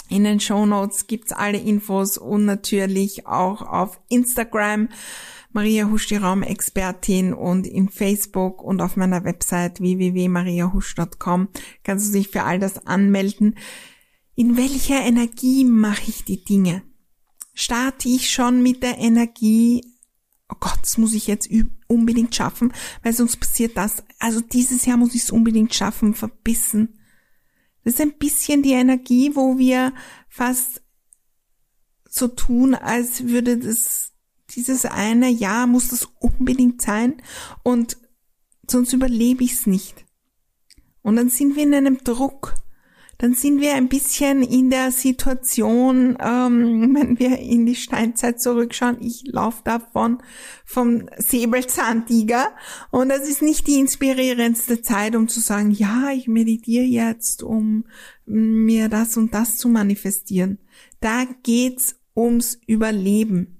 in 0.09 0.25
den 0.25 0.41
Show 0.41 0.67
Notes 0.67 1.07
gibt's 1.07 1.33
alle 1.33 1.59
Infos 1.59 2.19
und 2.19 2.45
natürlich 2.45 3.27
auch 3.27 3.63
auf 3.63 4.01
Instagram 4.09 4.89
Maria 5.57 5.89
Husch, 5.89 6.07
die 6.07 6.17
Raumexpertin 6.17 7.33
und 7.33 7.67
in 7.67 7.89
Facebook 7.89 8.63
und 8.63 8.83
auf 8.83 8.97
meiner 8.97 9.25
Website 9.25 9.81
www.mariahusch.com 9.81 11.49
kannst 11.83 12.09
du 12.09 12.19
dich 12.19 12.29
für 12.29 12.43
all 12.43 12.59
das 12.59 12.87
anmelden. 12.87 13.57
In 14.35 14.59
welcher 14.59 15.01
Energie 15.01 15.65
mache 15.65 16.11
ich 16.11 16.25
die 16.25 16.45
Dinge? 16.45 16.83
Starte 17.55 18.07
ich 18.07 18.31
schon 18.31 18.63
mit 18.63 18.83
der 18.83 18.99
Energie, 18.99 19.83
oh 20.51 20.57
Gott, 20.61 20.79
das 20.83 20.99
muss 20.99 21.15
ich 21.15 21.27
jetzt 21.27 21.49
unbedingt 21.87 22.35
schaffen, 22.35 22.75
weil 23.03 23.15
sonst 23.15 23.39
passiert 23.39 23.79
das. 23.79 24.05
Also 24.19 24.43
dieses 24.43 24.85
Jahr 24.85 24.99
muss 24.99 25.15
ich 25.15 25.23
es 25.23 25.31
unbedingt 25.31 25.75
schaffen, 25.75 26.13
verbissen. 26.13 26.96
Das 27.87 27.95
ist 27.95 28.01
ein 28.01 28.19
bisschen 28.19 28.65
die 28.65 28.73
Energie, 28.73 29.37
wo 29.37 29.59
wir 29.59 29.95
fast 30.29 30.83
so 32.09 32.27
tun, 32.27 32.75
als 32.75 33.29
würde 33.29 33.59
das, 33.59 34.11
dieses 34.51 34.87
eine 34.87 35.29
Jahr 35.29 35.69
muss 35.69 35.91
das 35.91 36.09
unbedingt 36.19 36.83
sein 36.83 37.23
und 37.63 37.97
sonst 38.69 38.93
überlebe 38.93 39.45
ich 39.45 39.53
es 39.53 39.67
nicht. 39.69 40.05
Und 41.03 41.15
dann 41.15 41.29
sind 41.29 41.55
wir 41.55 41.63
in 41.63 41.75
einem 41.75 41.99
Druck 41.99 42.55
dann 43.19 43.35
sind 43.35 43.61
wir 43.61 43.75
ein 43.75 43.89
bisschen 43.89 44.43
in 44.43 44.69
der 44.71 44.91
Situation, 44.93 46.19
ähm, 46.21 46.95
wenn 46.95 47.19
wir 47.19 47.39
in 47.39 47.67
die 47.67 47.75
Steinzeit 47.75 48.41
zurückschauen, 48.41 48.99
ich 49.01 49.25
laufe 49.27 49.63
davon 49.65 50.19
vom 50.65 51.09
Säbelzahntiger 51.17 52.49
und 52.91 53.09
das 53.09 53.29
ist 53.29 53.43
nicht 53.43 53.67
die 53.67 53.81
inspirierendste 53.81 54.83
Zeit, 54.83 55.17
um 55.17 55.29
zu 55.29 55.41
sagen, 55.41 55.71
ja, 55.71 56.11
ich 56.11 56.29
meditiere 56.29 56.85
jetzt, 56.85 57.43
um 57.43 57.85
mir 58.27 58.89
das 58.89 59.17
und 59.17 59.33
das 59.35 59.57
zu 59.57 59.69
manifestieren. 59.69 60.59
Da 61.01 61.25
geht's 61.43 61.97
ums 62.15 62.59
Überleben. 62.67 63.57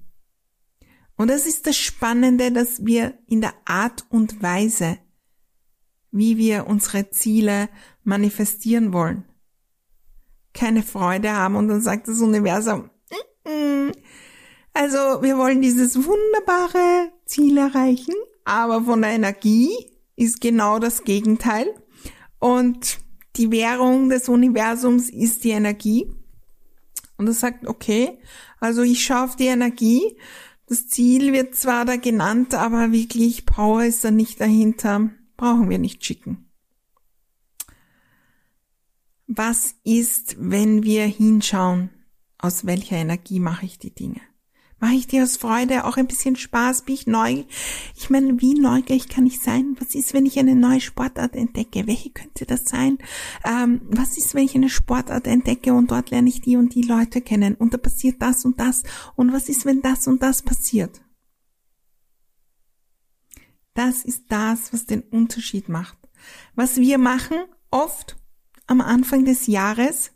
Und 1.15 1.29
das 1.29 1.47
ist 1.47 1.65
das 1.65 1.77
Spannende, 1.77 2.51
dass 2.51 2.85
wir 2.85 3.17
in 3.27 3.41
der 3.41 3.53
Art 3.65 4.05
und 4.09 4.41
Weise, 4.41 4.99
wie 6.11 6.37
wir 6.37 6.67
unsere 6.67 7.09
Ziele 7.09 7.69
manifestieren 8.03 8.93
wollen, 8.93 9.25
keine 10.57 10.83
Freude 10.83 11.31
haben 11.31 11.55
und 11.55 11.67
dann 11.67 11.81
sagt 11.81 12.07
das 12.07 12.21
Universum, 12.21 12.89
mm, 13.45 13.49
mm, 13.49 13.91
Also 14.73 14.97
wir 15.21 15.37
wollen 15.37 15.61
dieses 15.61 15.95
wunderbare 15.95 17.11
Ziel 17.25 17.57
erreichen, 17.57 18.13
aber 18.45 18.83
von 18.83 19.01
der 19.01 19.11
Energie 19.11 19.71
ist 20.15 20.41
genau 20.41 20.79
das 20.79 21.03
Gegenteil. 21.03 21.67
Und 22.39 22.99
die 23.35 23.51
Währung 23.51 24.09
des 24.09 24.29
Universums 24.29 25.09
ist 25.09 25.43
die 25.43 25.51
Energie. 25.51 26.11
Und 27.17 27.27
es 27.27 27.39
sagt, 27.39 27.67
okay, 27.67 28.19
also 28.59 28.81
ich 28.81 29.03
schaue 29.03 29.23
auf 29.23 29.35
die 29.35 29.47
Energie. 29.47 30.17
Das 30.67 30.87
Ziel 30.87 31.33
wird 31.33 31.55
zwar 31.55 31.85
da 31.85 31.95
genannt, 31.95 32.53
aber 32.53 32.91
wirklich 32.91 33.45
Power 33.45 33.83
ist 33.83 34.03
da 34.03 34.11
nicht 34.11 34.41
dahinter. 34.41 35.09
Brauchen 35.37 35.69
wir 35.69 35.79
nicht 35.79 36.03
schicken. 36.03 36.46
Was 39.27 39.75
ist, 39.83 40.37
wenn 40.39 40.83
wir 40.83 41.05
hinschauen? 41.05 41.89
Aus 42.37 42.65
welcher 42.65 42.95
Energie 42.95 43.41
mache 43.41 43.65
ich 43.65 43.77
die 43.77 43.93
Dinge? 43.93 44.21
Mache 44.79 44.93
ich 44.93 45.07
dir 45.07 45.23
aus 45.23 45.35
Freude 45.35 45.83
auch 45.83 45.97
ein 45.97 46.07
bisschen 46.07 46.37
Spaß? 46.37 46.83
Bin 46.83 46.95
ich 46.95 47.07
neu? 47.07 47.43
Ich 47.95 48.09
meine, 48.09 48.39
wie 48.39 48.53
neugierig 48.53 49.09
kann 49.09 49.25
ich 49.25 49.41
sein? 49.41 49.75
Was 49.81 49.95
ist, 49.95 50.13
wenn 50.13 50.25
ich 50.25 50.39
eine 50.39 50.55
neue 50.55 50.79
Sportart 50.79 51.35
entdecke? 51.35 51.87
Welche 51.87 52.11
könnte 52.11 52.45
das 52.45 52.65
sein? 52.65 52.99
Ähm, 53.43 53.81
was 53.89 54.17
ist, 54.17 54.33
wenn 54.33 54.45
ich 54.45 54.55
eine 54.55 54.69
Sportart 54.69 55.27
entdecke 55.27 55.73
und 55.73 55.91
dort 55.91 56.11
lerne 56.11 56.29
ich 56.29 56.39
die 56.39 56.55
und 56.55 56.73
die 56.73 56.83
Leute 56.83 57.19
kennen 57.19 57.55
und 57.55 57.73
da 57.73 57.77
passiert 57.77 58.21
das 58.21 58.45
und 58.45 58.61
das? 58.61 58.83
Und 59.17 59.33
was 59.33 59.49
ist, 59.49 59.65
wenn 59.65 59.81
das 59.81 60.07
und 60.07 60.23
das 60.23 60.41
passiert? 60.41 61.01
Das 63.73 64.05
ist 64.05 64.25
das, 64.29 64.71
was 64.71 64.85
den 64.85 65.01
Unterschied 65.01 65.67
macht. 65.67 65.97
Was 66.55 66.77
wir 66.77 66.97
machen, 66.97 67.37
oft 67.71 68.15
am 68.67 68.81
Anfang 68.81 69.25
des 69.25 69.47
Jahres, 69.47 70.11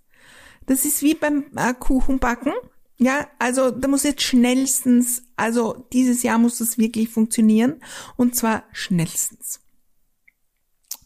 das 0.65 0.85
ist 0.85 1.01
wie 1.01 1.15
beim 1.15 1.45
äh, 1.55 1.73
Kuchenbacken. 1.73 2.53
Ja, 2.97 3.27
also 3.39 3.71
da 3.71 3.87
muss 3.87 4.03
jetzt 4.03 4.21
schnellstens, 4.21 5.23
also 5.35 5.87
dieses 5.91 6.21
Jahr 6.21 6.37
muss 6.37 6.59
das 6.59 6.77
wirklich 6.77 7.09
funktionieren 7.09 7.81
und 8.15 8.35
zwar 8.35 8.63
schnellstens. 8.71 9.59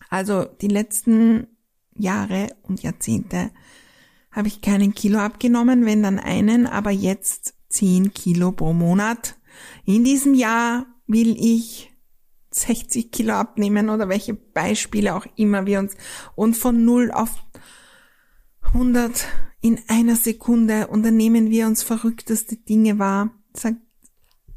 Also 0.09 0.43
die 0.43 0.67
letzten 0.67 1.47
Jahre 1.97 2.49
und 2.63 2.83
Jahrzehnte 2.83 3.51
habe 4.29 4.49
ich 4.49 4.61
keinen 4.61 4.93
Kilo 4.93 5.19
abgenommen, 5.19 5.85
wenn 5.85 6.03
dann 6.03 6.19
einen, 6.19 6.67
aber 6.67 6.91
jetzt 6.91 7.53
10 7.69 8.13
Kilo 8.13 8.51
pro 8.51 8.73
Monat. 8.73 9.37
In 9.85 10.03
diesem 10.03 10.33
Jahr 10.33 10.87
will 11.07 11.37
ich 11.39 11.94
60 12.55 13.11
Kilo 13.11 13.33
abnehmen 13.33 13.89
oder 13.89 14.07
welche 14.09 14.33
Beispiele 14.33 15.15
auch 15.15 15.25
immer 15.35 15.65
wir 15.65 15.79
uns 15.79 15.95
und 16.35 16.55
von 16.55 16.85
0 16.85 17.11
auf 17.11 17.29
100 18.61 19.27
in 19.61 19.79
einer 19.87 20.15
Sekunde 20.15 20.87
und 20.87 21.03
dann 21.03 21.17
nehmen 21.17 21.49
wir 21.49 21.67
uns 21.67 21.83
verrückteste 21.83 22.55
Dinge 22.55 22.99
wahr 22.99 23.31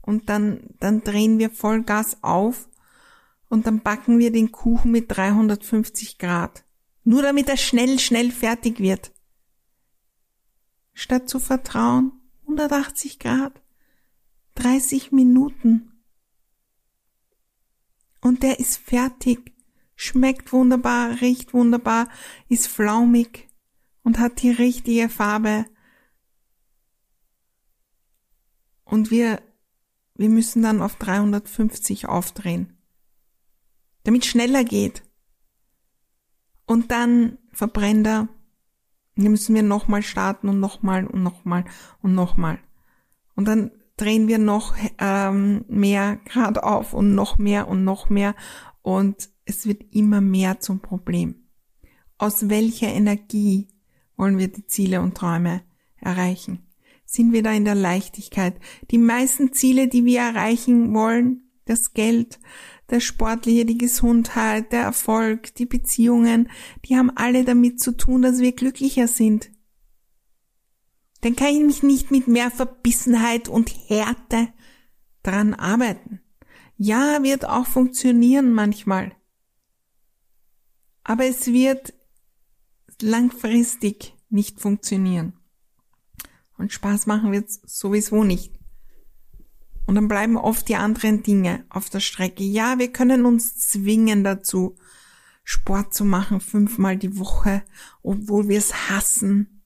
und 0.02 0.28
dann, 0.28 0.74
dann 0.80 1.02
drehen 1.02 1.38
wir 1.38 1.50
Vollgas 1.50 2.22
auf 2.22 2.68
und 3.48 3.66
dann 3.66 3.80
backen 3.80 4.18
wir 4.18 4.30
den 4.30 4.52
Kuchen 4.52 4.90
mit 4.90 5.06
350 5.08 6.18
Grad. 6.18 6.64
Nur 7.04 7.22
damit 7.22 7.48
er 7.48 7.56
schnell, 7.56 7.98
schnell 7.98 8.30
fertig 8.30 8.80
wird. 8.80 9.12
Statt 10.92 11.28
zu 11.28 11.38
vertrauen, 11.38 12.12
180 12.42 13.18
Grad, 13.18 13.62
30 14.56 15.12
Minuten. 15.12 15.97
Und 18.28 18.42
der 18.42 18.60
ist 18.60 18.76
fertig, 18.76 19.54
schmeckt 19.96 20.52
wunderbar, 20.52 21.22
riecht 21.22 21.54
wunderbar, 21.54 22.10
ist 22.50 22.68
flaumig 22.68 23.48
und 24.02 24.18
hat 24.18 24.42
die 24.42 24.50
richtige 24.50 25.08
Farbe. 25.08 25.64
Und 28.84 29.10
wir, 29.10 29.40
wir 30.14 30.28
müssen 30.28 30.62
dann 30.62 30.82
auf 30.82 30.96
350 30.96 32.06
aufdrehen, 32.06 32.76
damit 34.04 34.26
schneller 34.26 34.62
geht. 34.62 35.02
Und 36.66 36.90
dann 36.90 37.38
verbrennt 37.50 38.06
er. 38.06 38.28
Hier 39.16 39.30
müssen 39.30 39.54
wir 39.54 39.62
nochmal 39.62 40.02
starten 40.02 40.50
und 40.50 40.60
nochmal 40.60 41.06
und 41.06 41.22
nochmal 41.22 41.64
und 42.02 42.14
nochmal. 42.14 42.58
Und 43.36 43.46
dann 43.46 43.70
drehen 43.98 44.28
wir 44.28 44.38
noch 44.38 44.74
ähm, 44.98 45.64
mehr 45.68 46.18
Grad 46.24 46.62
auf 46.62 46.94
und 46.94 47.14
noch 47.14 47.36
mehr 47.36 47.68
und 47.68 47.84
noch 47.84 48.08
mehr 48.08 48.34
und 48.82 49.28
es 49.44 49.66
wird 49.66 49.94
immer 49.94 50.20
mehr 50.20 50.60
zum 50.60 50.80
Problem. 50.80 51.46
Aus 52.16 52.48
welcher 52.48 52.88
Energie 52.88 53.68
wollen 54.16 54.38
wir 54.38 54.48
die 54.48 54.66
Ziele 54.66 55.00
und 55.00 55.16
Träume 55.16 55.62
erreichen? 56.00 56.66
Sind 57.04 57.32
wir 57.32 57.42
da 57.42 57.52
in 57.52 57.64
der 57.64 57.74
Leichtigkeit? 57.74 58.54
Die 58.90 58.98
meisten 58.98 59.52
Ziele, 59.52 59.88
die 59.88 60.04
wir 60.04 60.20
erreichen 60.20 60.92
wollen, 60.94 61.50
das 61.64 61.94
Geld, 61.94 62.38
der 62.90 63.00
Sportliche, 63.00 63.64
die 63.64 63.78
Gesundheit, 63.78 64.72
der 64.72 64.82
Erfolg, 64.82 65.54
die 65.54 65.66
Beziehungen, 65.66 66.50
die 66.84 66.96
haben 66.96 67.10
alle 67.14 67.44
damit 67.44 67.80
zu 67.80 67.92
tun, 67.92 68.22
dass 68.22 68.40
wir 68.40 68.52
glücklicher 68.52 69.08
sind. 69.08 69.50
Dann 71.20 71.36
kann 71.36 71.48
ich 71.48 71.62
mich 71.62 71.82
nicht 71.82 72.10
mit 72.10 72.28
mehr 72.28 72.50
Verbissenheit 72.50 73.48
und 73.48 73.70
Härte 73.88 74.48
dran 75.22 75.54
arbeiten. 75.54 76.20
Ja, 76.76 77.22
wird 77.22 77.44
auch 77.44 77.66
funktionieren 77.66 78.52
manchmal. 78.52 79.12
Aber 81.02 81.24
es 81.24 81.46
wird 81.48 81.94
langfristig 83.02 84.14
nicht 84.28 84.60
funktionieren. 84.60 85.32
Und 86.56 86.72
Spaß 86.72 87.06
machen 87.06 87.32
wird 87.32 87.50
sowieso 87.50 88.24
nicht. 88.24 88.58
Und 89.86 89.94
dann 89.94 90.06
bleiben 90.06 90.36
oft 90.36 90.68
die 90.68 90.76
anderen 90.76 91.22
Dinge 91.22 91.64
auf 91.70 91.88
der 91.88 92.00
Strecke. 92.00 92.44
Ja, 92.44 92.78
wir 92.78 92.92
können 92.92 93.24
uns 93.24 93.56
zwingen 93.56 94.22
dazu, 94.22 94.76
Sport 95.44 95.94
zu 95.94 96.04
machen, 96.04 96.40
fünfmal 96.40 96.98
die 96.98 97.16
Woche, 97.18 97.62
obwohl 98.02 98.48
wir 98.48 98.58
es 98.58 98.90
hassen, 98.90 99.57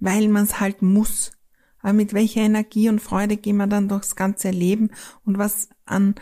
weil 0.00 0.28
man 0.28 0.44
es 0.44 0.60
halt 0.60 0.82
muss. 0.82 1.32
Aber 1.80 1.92
mit 1.92 2.12
welcher 2.12 2.40
Energie 2.40 2.88
und 2.88 3.00
Freude 3.00 3.36
gehen 3.36 3.56
wir 3.56 3.66
dann 3.66 3.88
durchs 3.88 4.16
ganze 4.16 4.50
Leben 4.50 4.90
und 5.24 5.38
was 5.38 5.68
an 5.84 6.14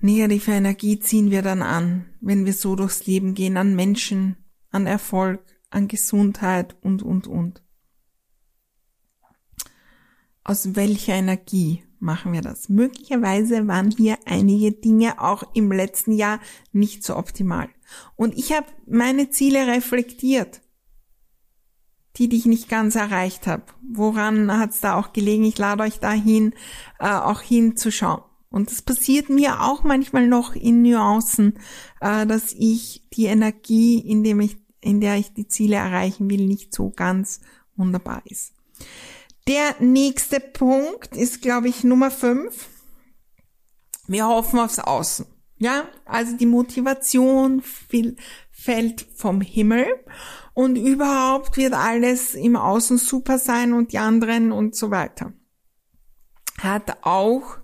negative 0.00 0.52
Energie 0.52 0.98
ziehen 0.98 1.30
wir 1.30 1.42
dann 1.42 1.62
an, 1.62 2.06
wenn 2.20 2.46
wir 2.46 2.52
so 2.52 2.76
durchs 2.76 3.06
Leben 3.06 3.34
gehen, 3.34 3.56
an 3.56 3.74
Menschen, 3.74 4.36
an 4.70 4.86
Erfolg, 4.86 5.40
an 5.70 5.88
Gesundheit 5.88 6.76
und, 6.82 7.02
und, 7.02 7.26
und. 7.26 7.62
Aus 10.44 10.76
welcher 10.76 11.14
Energie 11.14 11.82
machen 11.98 12.32
wir 12.32 12.40
das? 12.40 12.68
Möglicherweise 12.68 13.66
waren 13.66 13.90
hier 13.90 14.18
einige 14.26 14.72
Dinge 14.72 15.20
auch 15.20 15.42
im 15.54 15.72
letzten 15.72 16.12
Jahr 16.12 16.40
nicht 16.72 17.04
so 17.04 17.16
optimal. 17.16 17.68
Und 18.14 18.36
ich 18.36 18.52
habe 18.52 18.66
meine 18.86 19.30
Ziele 19.30 19.66
reflektiert, 19.66 20.60
die, 22.16 22.28
die 22.28 22.36
ich 22.36 22.46
nicht 22.46 22.68
ganz 22.68 22.94
erreicht 22.94 23.46
habe. 23.46 23.64
Woran 23.88 24.58
hat 24.58 24.70
es 24.70 24.80
da 24.80 24.94
auch 24.96 25.12
gelegen? 25.12 25.44
Ich 25.44 25.58
lade 25.58 25.82
euch 25.82 26.00
dahin, 26.00 26.54
äh, 26.98 27.08
auch 27.08 27.40
hinzuschauen. 27.40 28.22
Und 28.48 28.70
es 28.70 28.80
passiert 28.80 29.28
mir 29.28 29.62
auch 29.62 29.84
manchmal 29.84 30.26
noch 30.26 30.54
in 30.54 30.82
Nuancen, 30.82 31.58
äh, 32.00 32.26
dass 32.26 32.52
ich 32.52 33.06
die 33.12 33.26
Energie, 33.26 33.98
in 33.98 34.22
dem 34.24 34.40
ich, 34.40 34.56
in 34.80 35.00
der 35.00 35.16
ich 35.16 35.34
die 35.34 35.48
Ziele 35.48 35.76
erreichen 35.76 36.30
will, 36.30 36.46
nicht 36.46 36.74
so 36.74 36.90
ganz 36.90 37.40
wunderbar 37.74 38.22
ist. 38.24 38.54
Der 39.46 39.76
nächste 39.80 40.40
Punkt 40.40 41.16
ist, 41.16 41.42
glaube 41.42 41.68
ich, 41.68 41.84
Nummer 41.84 42.10
fünf. 42.10 42.68
Wir 44.08 44.26
hoffen 44.26 44.58
aufs 44.58 44.78
Außen. 44.78 45.26
Ja, 45.58 45.88
also 46.04 46.36
die 46.36 46.46
Motivation 46.46 47.62
fällt 48.50 49.06
vom 49.14 49.40
Himmel 49.40 49.86
und 50.56 50.76
überhaupt 50.76 51.58
wird 51.58 51.74
alles 51.74 52.34
im 52.34 52.56
Außen 52.56 52.96
super 52.96 53.38
sein 53.38 53.74
und 53.74 53.92
die 53.92 53.98
anderen 53.98 54.52
und 54.52 54.74
so 54.74 54.90
weiter. 54.90 55.34
Hat 56.62 56.96
auch 57.02 57.58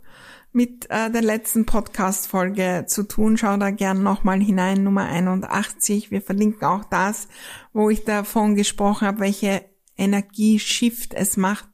mit 0.52 0.90
äh, 0.90 1.10
der 1.10 1.22
letzten 1.22 1.64
Podcast-Folge 1.64 2.84
zu 2.86 3.04
tun. 3.04 3.38
Schau 3.38 3.56
da 3.56 3.70
gern 3.70 4.02
nochmal 4.02 4.40
hinein, 4.40 4.84
Nummer 4.84 5.04
81. 5.04 6.10
Wir 6.10 6.20
verlinken 6.20 6.68
auch 6.68 6.84
das, 6.84 7.28
wo 7.72 7.88
ich 7.88 8.04
davon 8.04 8.56
gesprochen 8.56 9.06
habe, 9.06 9.20
welche 9.20 9.64
Energieshift 9.96 11.14
es 11.14 11.38
macht, 11.38 11.70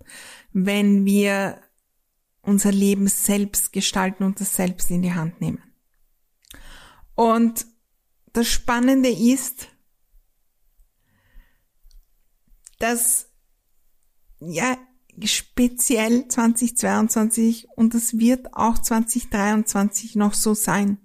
wenn 0.53 1.05
wir 1.05 1.59
unser 2.43 2.71
Leben 2.71 3.09
selbst 3.09 3.73
gestalten 3.73 4.23
und 4.23 4.41
das 4.41 4.55
selbst 4.55 4.89
in 4.93 5.03
die 5.03 5.15
Hand 5.15 5.41
nehmen. 5.41 5.65
Und 7.17 7.67
das 8.33 8.47
Spannende 8.47 9.09
ist, 9.09 9.67
dass 12.79 13.29
ja 14.41 14.77
speziell 15.25 16.29
2022 16.29 17.69
und 17.77 17.95
das 17.95 18.19
wird 18.19 18.55
auch 18.55 18.79
2023 18.79 20.15
noch 20.17 20.35
so 20.35 20.55
sein. 20.55 20.99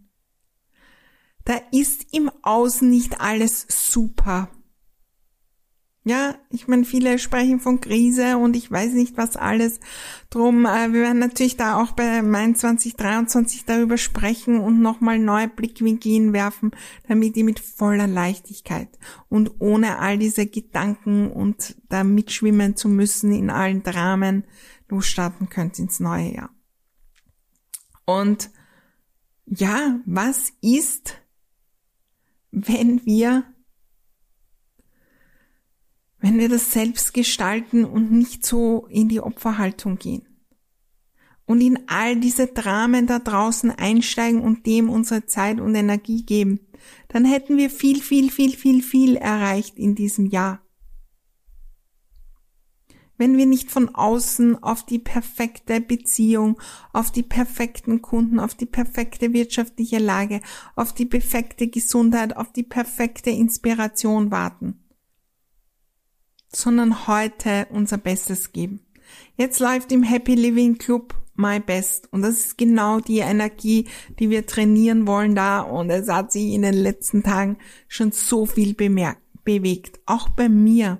Da 1.45 1.59
ist 1.71 2.13
im 2.13 2.31
Außen 2.41 2.89
nicht 2.89 3.19
alles 3.19 3.65
super. 3.67 4.49
Ja, 6.06 6.36
ich 6.50 6.68
meine, 6.68 6.84
viele 6.84 7.18
sprechen 7.18 7.62
von 7.62 7.80
Krise 7.80 8.38
und 8.38 8.58
ich 8.58 8.70
weiß 8.70 8.92
nicht, 8.92 9.16
was 9.16 9.38
alles. 9.38 9.80
Drum, 10.30 10.66
äh, 10.66 10.92
wir 10.92 11.02
werden 11.02 11.20
natürlich 11.20 11.56
da 11.56 11.82
auch 11.82 11.94
bei 11.94 12.22
Mein 12.22 12.56
2023 12.56 13.63
darüber 13.63 13.98
sprechen 13.98 14.60
und 14.60 14.82
nochmal 14.82 15.18
neue 15.18 15.48
Blickwinkel 15.48 16.12
hinwerfen, 16.12 16.72
damit 17.08 17.38
ihr 17.38 17.46
mit 17.46 17.62
voller 17.62 18.08
Leichtigkeit 18.08 18.89
und 19.30 19.62
ohne 19.62 20.00
all 20.00 20.18
diese 20.18 20.46
Gedanken 20.46 21.32
und 21.32 21.78
da 21.88 22.04
mitschwimmen 22.04 22.76
zu 22.76 22.89
müssen 22.89 23.32
in 23.32 23.50
allen 23.50 23.82
Dramen 23.84 24.44
losstarten 24.89 25.48
könnt 25.48 25.80
ins 25.80 26.02
neue 26.02 26.34
Jahr. 26.36 26.50
Und 28.06 28.50
ja, 29.46 30.00
was 30.06 30.52
ist, 30.62 31.18
wenn 32.52 33.06
wir 33.06 33.46
wenn 36.23 36.39
wir 36.39 36.47
das 36.47 36.71
selbst 36.71 37.13
gestalten 37.13 37.83
und 37.83 38.09
nicht 38.13 38.45
so 38.45 38.88
in 38.89 39.09
die 39.09 39.19
Opferhaltung 39.19 39.97
gehen 39.97 40.25
und 41.45 41.59
in 41.59 41.77
all 41.88 42.15
diese 42.15 42.47
Dramen 42.47 43.07
da 43.07 43.19
draußen 43.19 43.71
einsteigen 43.71 44.39
und 44.39 44.65
dem 44.65 44.89
unsere 44.89 45.25
Zeit 45.25 45.59
und 45.59 45.75
Energie 45.75 46.25
geben, 46.25 46.62
dann 47.09 47.25
hätten 47.25 47.57
wir 47.57 47.69
viel, 47.69 48.01
viel, 48.01 48.31
viel, 48.31 48.55
viel, 48.55 48.81
viel 48.81 49.17
erreicht 49.17 49.77
in 49.77 49.95
diesem 49.95 50.27
Jahr. 50.27 50.62
Wenn 53.17 53.36
wir 53.36 53.45
nicht 53.45 53.69
von 53.69 53.93
außen 53.93 54.63
auf 54.63 54.86
die 54.86 54.99
perfekte 54.99 55.81
Beziehung, 55.81 56.57
auf 56.93 57.12
die 57.12 57.23
perfekten 57.23 58.01
Kunden, 58.01 58.39
auf 58.39 58.55
die 58.55 58.65
perfekte 58.65 59.33
wirtschaftliche 59.33 59.99
Lage, 59.99 60.39
auf 60.77 60.93
die 60.93 61.05
perfekte 61.05 61.67
Gesundheit, 61.67 62.38
auf 62.38 62.53
die 62.53 62.63
perfekte 62.63 63.29
Inspiration 63.29 64.31
warten, 64.31 64.83
sondern 66.56 67.08
heute 67.08 67.68
unser 67.70 67.98
Bestes 67.98 68.52
geben. 68.52 68.82
Jetzt 69.38 69.60
läuft 69.60 69.92
im 69.92 70.04
Happy 70.04 70.36
Living 70.36 70.78
Club 70.78 71.16
My 71.36 71.60
Best 71.60 72.12
und 72.13 72.22
das 72.22 72.38
ist 72.38 72.58
genau 72.58 73.00
die 73.00 73.20
Energie, 73.20 73.88
die 74.20 74.30
wir 74.30 74.46
trainieren 74.46 75.08
wollen 75.08 75.36
da 75.36 75.62
und 75.62 75.89
es 75.89 76.08
hat 76.08 76.32
sich 76.32 76.54
in 76.54 76.62
den 76.62 76.76
letzten 76.76 77.24
Tagen 77.24 77.58
schon 77.88 78.12
so 78.12 78.46
viel 78.46 78.76
bemerkt, 78.76 79.22
bewegt, 79.44 80.00
auch 80.06 80.30
bei 80.30 80.48
mir. 80.48 81.00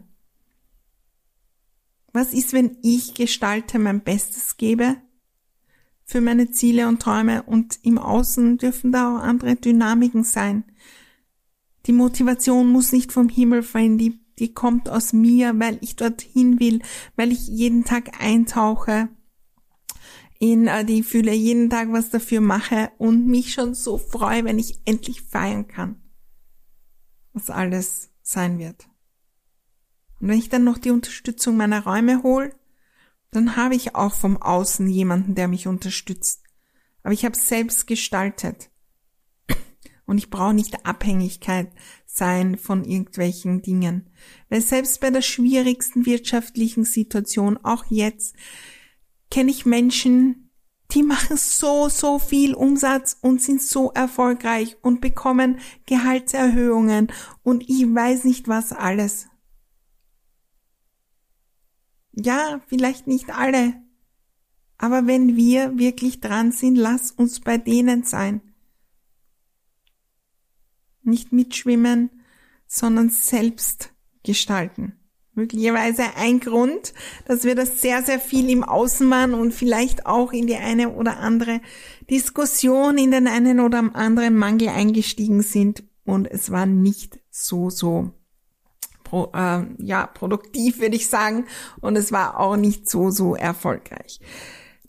Was 2.12 2.34
ist, 2.34 2.54
wenn 2.54 2.78
ich 2.82 3.14
gestalte, 3.14 3.78
mein 3.80 4.04
Bestes 4.04 4.58
gebe 4.58 4.98
für 6.06 6.22
meine 6.22 6.52
Ziele 6.52 6.88
und 6.88 7.02
Träume 7.02 7.44
und 7.44 7.80
im 7.84 7.98
Außen 7.98 8.58
dürfen 8.58 8.92
da 8.92 9.16
auch 9.16 9.22
andere 9.22 9.56
Dynamiken 9.56 10.24
sein. 10.24 10.64
Die 11.86 11.94
Motivation 11.94 12.72
muss 12.72 12.92
nicht 12.92 13.12
vom 13.12 13.30
Himmel 13.30 13.64
fallen, 13.64 13.98
die 13.98 14.20
die 14.40 14.54
kommt 14.54 14.90
aus 14.90 15.14
mir, 15.14 15.60
weil 15.60 15.78
ich 15.82 15.96
dorthin 15.96 16.60
will, 16.60 16.82
weil 17.16 17.32
ich 17.32 17.48
jeden 17.48 17.86
Tag 17.86 18.22
eintauche 18.22 19.10
in 20.40 20.68
äh, 20.68 20.84
die 20.84 21.04
Fühle, 21.04 21.34
jeden 21.34 21.70
Tag 21.70 21.92
was 21.92 22.10
dafür 22.10 22.42
mache 22.42 22.92
und 22.98 23.28
mich 23.28 23.54
schon 23.54 23.74
so 23.74 23.98
freue, 23.98 24.44
wenn 24.44 24.60
ich 24.60 24.80
endlich 24.86 25.22
feiern 25.22 25.68
kann, 25.68 26.02
was 27.32 27.50
alles 27.50 28.12
sein 28.22 28.60
wird. 28.60 28.90
Und 30.20 30.30
wenn 30.30 30.40
ich 30.40 30.50
dann 30.50 30.64
noch 30.64 30.78
die 30.78 30.92
Unterstützung 30.92 31.56
meiner 31.56 31.84
Räume 31.84 32.24
hole, 32.24 32.54
dann 33.32 33.56
habe 33.56 33.76
ich 33.76 33.96
auch 33.96 34.14
vom 34.14 34.42
Außen 34.42 34.88
jemanden, 34.90 35.36
der 35.36 35.48
mich 35.48 35.68
unterstützt. 35.68 36.44
Aber 37.04 37.14
ich 37.14 37.26
habe 37.26 37.38
selbst 37.38 37.88
gestaltet. 37.88 38.70
Und 40.14 40.20
ich 40.20 40.30
brauche 40.30 40.54
nicht 40.54 40.86
Abhängigkeit 40.86 41.72
sein 42.06 42.56
von 42.60 42.84
irgendwelchen 42.84 43.64
Dingen. 43.64 44.12
Weil 44.48 44.62
selbst 44.62 45.02
bei 45.02 45.10
der 45.10 45.24
schwierigsten 45.24 46.06
wirtschaftlichen 46.06 46.84
Situation, 46.84 47.58
auch 47.64 47.86
jetzt, 47.90 48.36
kenne 49.32 49.50
ich 49.50 49.66
Menschen, 49.66 50.52
die 50.92 51.02
machen 51.02 51.36
so, 51.36 51.90
so 51.90 52.20
viel 52.20 52.54
Umsatz 52.54 53.18
und 53.22 53.42
sind 53.42 53.60
so 53.60 53.90
erfolgreich 53.90 54.78
und 54.84 55.02
bekommen 55.02 55.58
Gehaltserhöhungen 55.88 57.12
und 57.42 57.68
ich 57.68 57.82
weiß 57.84 58.26
nicht 58.26 58.48
was 58.48 58.72
alles. 58.72 59.26
Ja, 62.12 62.62
vielleicht 62.68 63.08
nicht 63.08 63.32
alle. 63.32 63.82
Aber 64.78 65.08
wenn 65.08 65.36
wir 65.36 65.80
wirklich 65.80 66.20
dran 66.20 66.52
sind, 66.52 66.76
lass 66.76 67.10
uns 67.10 67.40
bei 67.40 67.58
denen 67.58 68.04
sein 68.04 68.53
nicht 71.04 71.32
mitschwimmen, 71.32 72.10
sondern 72.68 73.10
selbst 73.10 73.92
gestalten. 74.24 74.94
Möglicherweise 75.36 76.04
ein 76.16 76.40
Grund, 76.40 76.94
dass 77.26 77.44
wir 77.44 77.56
das 77.56 77.82
sehr, 77.82 78.04
sehr 78.04 78.20
viel 78.20 78.52
im 78.52 78.64
Außen 78.64 79.10
waren 79.10 79.34
und 79.34 79.52
vielleicht 79.52 80.06
auch 80.06 80.32
in 80.32 80.46
die 80.46 80.56
eine 80.56 80.92
oder 80.94 81.18
andere 81.18 81.60
Diskussion, 82.10 83.00
in 83.00 83.10
den 83.10 83.28
einen 83.28 83.60
oder 83.60 83.90
anderen 83.94 84.36
Mangel 84.36 84.70
eingestiegen 84.70 85.42
sind 85.42 85.84
und 86.06 86.30
es 86.30 86.52
war 86.52 86.68
nicht 86.68 87.20
so, 87.32 87.72
so 87.72 88.12
pro, 89.04 89.32
äh, 89.34 89.66
ja, 89.80 90.08
produktiv, 90.08 90.80
würde 90.80 90.96
ich 90.96 91.08
sagen, 91.08 91.46
und 91.82 91.96
es 91.96 92.12
war 92.12 92.40
auch 92.40 92.56
nicht 92.56 92.90
so, 92.90 93.10
so 93.10 93.36
erfolgreich. 93.36 94.20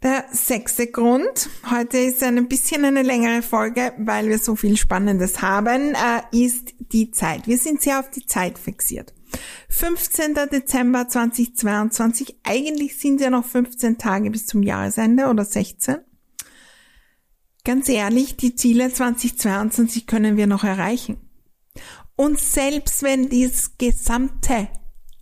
Der 0.04 0.26
sechste 0.32 0.86
Grund, 0.86 1.48
heute 1.70 1.96
ist 1.96 2.22
ein 2.22 2.46
bisschen 2.46 2.84
eine 2.84 3.00
längere 3.00 3.40
Folge, 3.40 3.94
weil 3.96 4.28
wir 4.28 4.38
so 4.38 4.54
viel 4.54 4.76
Spannendes 4.76 5.40
haben, 5.40 5.94
äh, 5.94 6.44
ist 6.44 6.74
die 6.92 7.10
Zeit. 7.10 7.46
Wir 7.46 7.56
sind 7.56 7.80
sehr 7.80 8.00
auf 8.00 8.10
die 8.10 8.26
Zeit 8.26 8.58
fixiert. 8.58 9.14
15. 9.70 10.34
Dezember 10.52 11.08
2022, 11.08 12.36
eigentlich 12.42 12.98
sind 12.98 13.18
ja 13.22 13.30
noch 13.30 13.46
15 13.46 13.96
Tage 13.96 14.30
bis 14.30 14.44
zum 14.44 14.62
Jahresende 14.62 15.28
oder 15.28 15.46
16. 15.46 15.96
Ganz 17.64 17.88
ehrlich, 17.88 18.36
die 18.36 18.54
Ziele 18.54 18.92
2022 18.92 20.06
können 20.06 20.36
wir 20.36 20.46
noch 20.46 20.64
erreichen. 20.64 21.16
Und 22.14 22.38
selbst 22.38 23.02
wenn 23.02 23.30
dies 23.30 23.78
Gesamte 23.78 24.68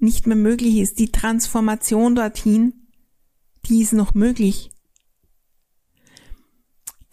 nicht 0.01 0.27
mehr 0.27 0.35
möglich 0.35 0.79
ist, 0.79 0.99
die 0.99 1.13
Transformation 1.13 2.17
dorthin, 2.17 2.82
die 3.67 3.83
ist 3.83 3.93
noch 3.93 4.15
möglich 4.15 4.73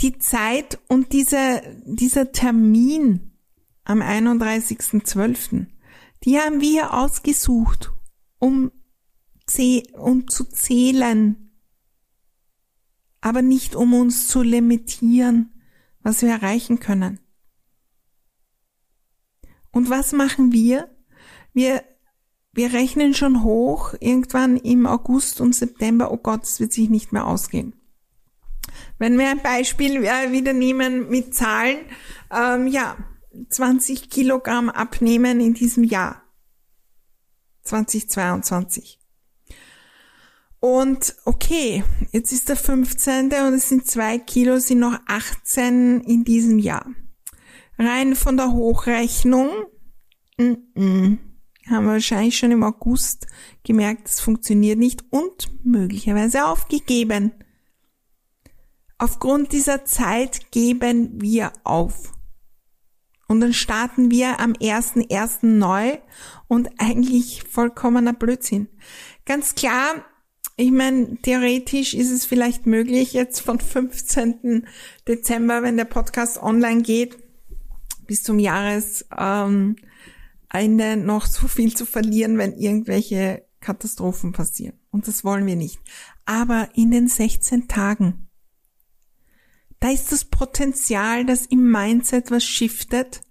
die 0.01 0.17
Zeit 0.17 0.79
und 0.87 1.13
dieser, 1.13 1.61
dieser 1.85 2.31
Termin 2.31 3.31
am 3.83 4.01
31.12., 4.01 5.67
die 6.23 6.37
haben 6.37 6.61
wir 6.61 6.93
ausgesucht, 6.93 7.91
um, 8.39 8.71
um 9.93 10.27
zu 10.27 10.43
zählen, 10.45 11.51
aber 13.21 13.41
nicht 13.41 13.75
um 13.75 13.93
uns 13.93 14.27
zu 14.27 14.41
limitieren, 14.41 15.51
was 16.01 16.21
wir 16.21 16.29
erreichen 16.29 16.79
können. 16.79 17.19
Und 19.71 19.89
was 19.89 20.13
machen 20.13 20.51
wir? 20.51 20.89
Wir, 21.53 21.83
wir 22.59 22.73
rechnen 22.73 23.13
schon 23.13 23.41
hoch, 23.41 23.93
irgendwann 24.01 24.57
im 24.57 24.85
August 24.85 25.39
und 25.39 25.55
September, 25.55 26.11
oh 26.11 26.17
Gott, 26.17 26.43
es 26.43 26.59
wird 26.59 26.73
sich 26.73 26.89
nicht 26.89 27.13
mehr 27.13 27.25
ausgehen. 27.25 27.73
Wenn 28.97 29.17
wir 29.17 29.29
ein 29.29 29.41
Beispiel 29.41 30.03
äh, 30.03 30.33
wieder 30.33 30.51
nehmen 30.51 31.07
mit 31.07 31.33
Zahlen, 31.33 31.77
ähm, 32.29 32.67
ja, 32.67 32.97
20 33.47 34.09
Kilogramm 34.09 34.69
abnehmen 34.69 35.39
in 35.39 35.53
diesem 35.53 35.85
Jahr. 35.85 36.21
2022. 37.63 38.99
Und 40.59 41.15
okay, 41.23 41.85
jetzt 42.11 42.33
ist 42.33 42.49
der 42.49 42.57
15. 42.57 43.27
und 43.27 43.53
es 43.53 43.69
sind 43.69 43.87
zwei 43.87 44.17
Kilo, 44.17 44.59
sind 44.59 44.79
noch 44.79 44.99
18 45.07 46.01
in 46.01 46.25
diesem 46.25 46.59
Jahr. 46.59 46.85
Rein 47.77 48.15
von 48.15 48.35
der 48.35 48.51
Hochrechnung 48.51 49.49
mm 50.37 50.55
-mm, 50.75 51.28
haben 51.69 51.85
wir 51.85 51.93
wahrscheinlich 51.93 52.37
schon 52.37 52.51
im 52.51 52.63
August 52.63 53.27
gemerkt, 53.63 54.07
es 54.07 54.19
funktioniert 54.19 54.79
nicht 54.79 55.03
und 55.09 55.49
möglicherweise 55.63 56.45
aufgegeben. 56.45 57.31
Aufgrund 58.97 59.53
dieser 59.53 59.85
Zeit 59.85 60.51
geben 60.51 61.21
wir 61.21 61.53
auf. 61.63 62.11
Und 63.27 63.41
dann 63.41 63.53
starten 63.53 64.11
wir 64.11 64.39
am 64.39 64.53
1.1. 64.53 65.45
neu 65.45 65.97
und 66.47 66.69
eigentlich 66.79 67.43
vollkommener 67.43 68.13
Blödsinn. 68.13 68.67
Ganz 69.25 69.53
klar, 69.55 70.03
ich 70.57 70.71
meine, 70.71 71.15
theoretisch 71.21 71.93
ist 71.93 72.11
es 72.11 72.25
vielleicht 72.25 72.65
möglich, 72.65 73.13
jetzt 73.13 73.39
von 73.39 73.59
15. 73.59 74.67
Dezember, 75.07 75.63
wenn 75.63 75.77
der 75.77 75.85
Podcast 75.85 76.41
online 76.41 76.81
geht, 76.81 77.17
bis 78.07 78.23
zum 78.23 78.39
Jahresende 78.39 79.05
ähm, 79.17 79.75
noch 80.53 81.25
so 81.25 81.47
viel 81.47 81.75
zu 81.75 81.85
verlieren, 81.85 82.37
wenn 82.37 82.53
irgendwelche 82.53 83.45
Katastrophen 83.59 84.31
passieren. 84.31 84.79
Und 84.91 85.07
das 85.07 85.23
wollen 85.23 85.45
wir 85.45 85.55
nicht. 85.55 85.79
Aber 86.25 86.69
in 86.73 86.91
den 86.91 87.07
16 87.07 87.67
Tagen 87.67 88.29
da 89.79 89.89
ist 89.89 90.11
das 90.11 90.25
Potenzial, 90.25 91.25
dass 91.25 91.45
im 91.45 91.71
Mindset 91.71 92.31
was 92.31 92.43
shiftet, 92.43 93.21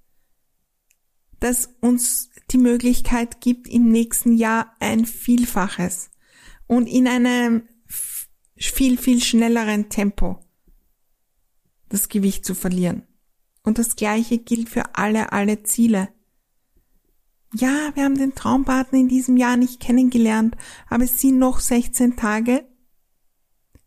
das 1.40 1.74
uns 1.80 2.30
die 2.50 2.58
Möglichkeit 2.58 3.40
gibt, 3.40 3.68
im 3.68 3.90
nächsten 3.90 4.32
Jahr 4.32 4.74
ein 4.80 5.04
Vielfaches 5.04 6.10
und 6.66 6.86
in 6.86 7.06
einem 7.06 7.68
viel, 8.56 8.98
viel 8.98 9.22
schnelleren 9.22 9.88
Tempo 9.90 10.40
das 11.90 12.08
Gewicht 12.08 12.44
zu 12.44 12.54
verlieren. 12.54 13.02
Und 13.62 13.78
das 13.78 13.96
Gleiche 13.96 14.38
gilt 14.38 14.68
für 14.68 14.94
alle, 14.94 15.32
alle 15.32 15.62
Ziele. 15.62 16.08
Ja, 17.54 17.90
wir 17.94 18.04
haben 18.04 18.18
den 18.18 18.34
Traumpartner 18.34 18.98
in 18.98 19.08
diesem 19.08 19.36
Jahr 19.36 19.56
nicht 19.56 19.80
kennengelernt, 19.80 20.56
aber 20.88 21.04
es 21.04 21.18
sind 21.18 21.38
noch 21.38 21.60
16 21.60 22.16
Tage. 22.16 22.66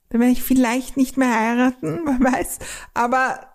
Da 0.10 0.20
werde 0.20 0.32
ich 0.34 0.42
vielleicht 0.42 0.98
nicht 0.98 1.18
mehr 1.18 1.34
heiraten, 1.34 2.02
wer 2.06 2.20
weiß, 2.20 2.60
aber 2.94 3.48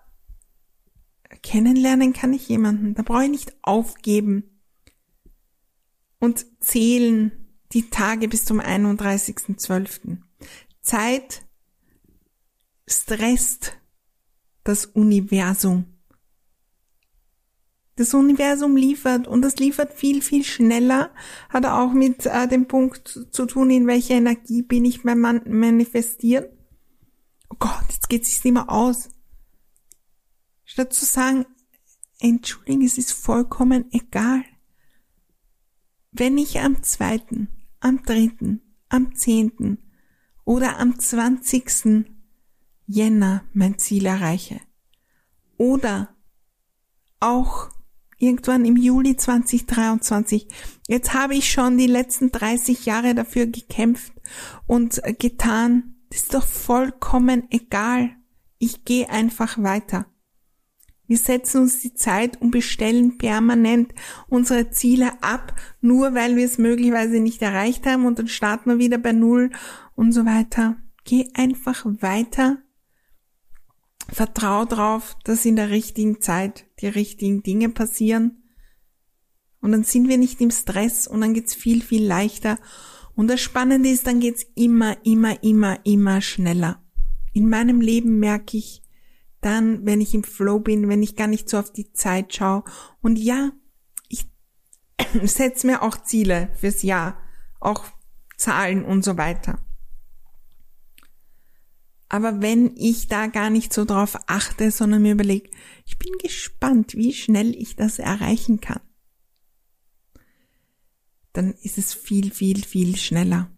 kennenlernen 1.43 2.13
kann 2.13 2.33
ich 2.33 2.47
jemanden. 2.47 2.95
Da 2.95 3.03
brauche 3.03 3.25
ich 3.25 3.29
nicht 3.29 3.55
aufgeben 3.61 4.61
und 6.19 6.45
zählen 6.61 7.31
die 7.73 7.89
Tage 7.89 8.27
bis 8.27 8.45
zum 8.45 8.59
31.12. 8.59 10.19
Zeit 10.81 11.45
stresst 12.87 13.77
das 14.63 14.85
Universum. 14.85 15.96
Das 17.97 18.13
Universum 18.13 18.77
liefert 18.77 19.27
und 19.27 19.41
das 19.41 19.57
liefert 19.57 19.91
viel, 19.91 20.21
viel 20.21 20.43
schneller, 20.43 21.09
hat 21.49 21.65
auch 21.65 21.93
mit 21.93 22.27
äh, 22.27 22.47
dem 22.47 22.67
Punkt 22.67 23.27
zu 23.31 23.45
tun, 23.47 23.71
in 23.71 23.87
welcher 23.87 24.13
Energie 24.13 24.61
bin 24.61 24.85
ich 24.85 25.01
beim 25.01 25.19
Manifestieren. 25.19 26.45
Oh 27.49 27.55
Gott, 27.57 27.85
jetzt 27.89 28.07
geht 28.07 28.21
es 28.21 28.29
sich 28.29 28.43
nicht 28.43 28.53
mehr 28.53 28.69
aus. 28.69 29.09
Statt 30.63 30.93
zu 30.93 31.05
sagen, 31.05 31.47
entschuldigen, 32.19 32.85
es 32.85 32.99
ist 32.99 33.13
vollkommen 33.13 33.85
egal. 33.91 34.43
Wenn 36.11 36.37
ich 36.37 36.59
am 36.59 36.83
zweiten, 36.83 37.49
am 37.79 38.03
dritten, 38.03 38.61
am 38.89 39.15
zehnten 39.15 39.79
oder 40.45 40.77
am 40.77 40.99
zwanzigsten 40.99 42.21
Jänner 42.85 43.43
mein 43.53 43.79
Ziel 43.79 44.05
erreiche. 44.05 44.61
Oder 45.57 46.15
auch 47.19 47.71
irgendwann 48.17 48.65
im 48.65 48.77
Juli 48.77 49.15
2023. 49.15 50.47
Jetzt 50.87 51.13
habe 51.13 51.35
ich 51.35 51.51
schon 51.51 51.77
die 51.77 51.87
letzten 51.87 52.31
30 52.31 52.85
Jahre 52.85 53.15
dafür 53.15 53.45
gekämpft 53.45 54.13
und 54.65 55.01
getan. 55.19 55.95
Das 56.09 56.23
ist 56.23 56.33
doch 56.33 56.45
vollkommen 56.45 57.47
egal. 57.49 58.11
Ich 58.59 58.85
gehe 58.85 59.09
einfach 59.09 59.61
weiter. 59.61 60.05
Wir 61.07 61.17
setzen 61.17 61.61
uns 61.61 61.79
die 61.79 61.93
Zeit 61.93 62.41
und 62.41 62.51
bestellen 62.51 63.17
permanent 63.17 63.93
unsere 64.27 64.71
Ziele 64.71 65.23
ab, 65.23 65.55
nur 65.79 66.13
weil 66.13 66.35
wir 66.35 66.45
es 66.45 66.57
möglicherweise 66.57 67.19
nicht 67.19 67.41
erreicht 67.41 67.85
haben 67.85 68.05
und 68.05 68.19
dann 68.19 68.27
starten 68.27 68.69
wir 68.69 68.77
wieder 68.77 68.97
bei 68.97 69.13
Null 69.13 69.51
und 69.95 70.11
so 70.11 70.25
weiter. 70.25 70.75
Geh 71.05 71.29
einfach 71.33 71.85
weiter 71.85 72.57
Vertrau 74.11 74.65
drauf, 74.65 75.17
dass 75.23 75.45
in 75.45 75.55
der 75.55 75.69
richtigen 75.69 76.21
Zeit 76.21 76.65
die 76.79 76.87
richtigen 76.87 77.43
Dinge 77.43 77.69
passieren. 77.69 78.43
Und 79.59 79.71
dann 79.71 79.83
sind 79.83 80.07
wir 80.07 80.17
nicht 80.17 80.39
im 80.41 80.51
Stress 80.51 81.07
und 81.07 81.21
dann 81.21 81.33
geht's 81.33 81.53
viel, 81.53 81.81
viel 81.81 82.05
leichter. 82.05 82.57
Und 83.15 83.27
das 83.27 83.41
Spannende 83.41 83.89
ist, 83.89 84.07
dann 84.07 84.19
geht's 84.19 84.45
immer, 84.55 84.95
immer, 85.05 85.43
immer, 85.43 85.79
immer 85.85 86.21
schneller. 86.21 86.83
In 87.33 87.49
meinem 87.49 87.81
Leben 87.81 88.19
merke 88.19 88.57
ich 88.57 88.83
dann, 89.41 89.85
wenn 89.85 90.01
ich 90.01 90.13
im 90.13 90.23
Flow 90.23 90.59
bin, 90.59 90.89
wenn 90.89 91.03
ich 91.03 91.15
gar 91.15 91.27
nicht 91.27 91.49
so 91.49 91.57
auf 91.57 91.71
die 91.71 91.91
Zeit 91.93 92.33
schaue. 92.33 92.63
Und 93.01 93.17
ja, 93.17 93.51
ich 94.07 94.25
setze 95.23 95.67
mir 95.67 95.81
auch 95.81 95.97
Ziele 96.03 96.49
fürs 96.59 96.83
Jahr, 96.83 97.17
auch 97.59 97.85
Zahlen 98.37 98.85
und 98.85 99.03
so 99.03 99.17
weiter. 99.17 99.59
Aber 102.09 102.41
wenn 102.41 102.75
ich 102.77 103.07
da 103.07 103.27
gar 103.27 103.49
nicht 103.49 103.73
so 103.73 103.83
drauf 103.83 104.17
achte, 104.27 104.71
sondern 104.71 105.01
mir 105.01 105.13
überlege, 105.13 105.49
ich 105.85 105.97
bin 105.97 106.11
gespannt, 106.21 106.95
wie 106.95 107.13
schnell 107.13 107.55
ich 107.55 107.75
das 107.75 107.99
erreichen 107.99 108.61
kann, 108.61 108.81
dann 111.33 111.53
ist 111.61 111.77
es 111.77 111.93
viel, 111.93 112.31
viel, 112.31 112.63
viel 112.63 112.95
schneller. 112.95 113.51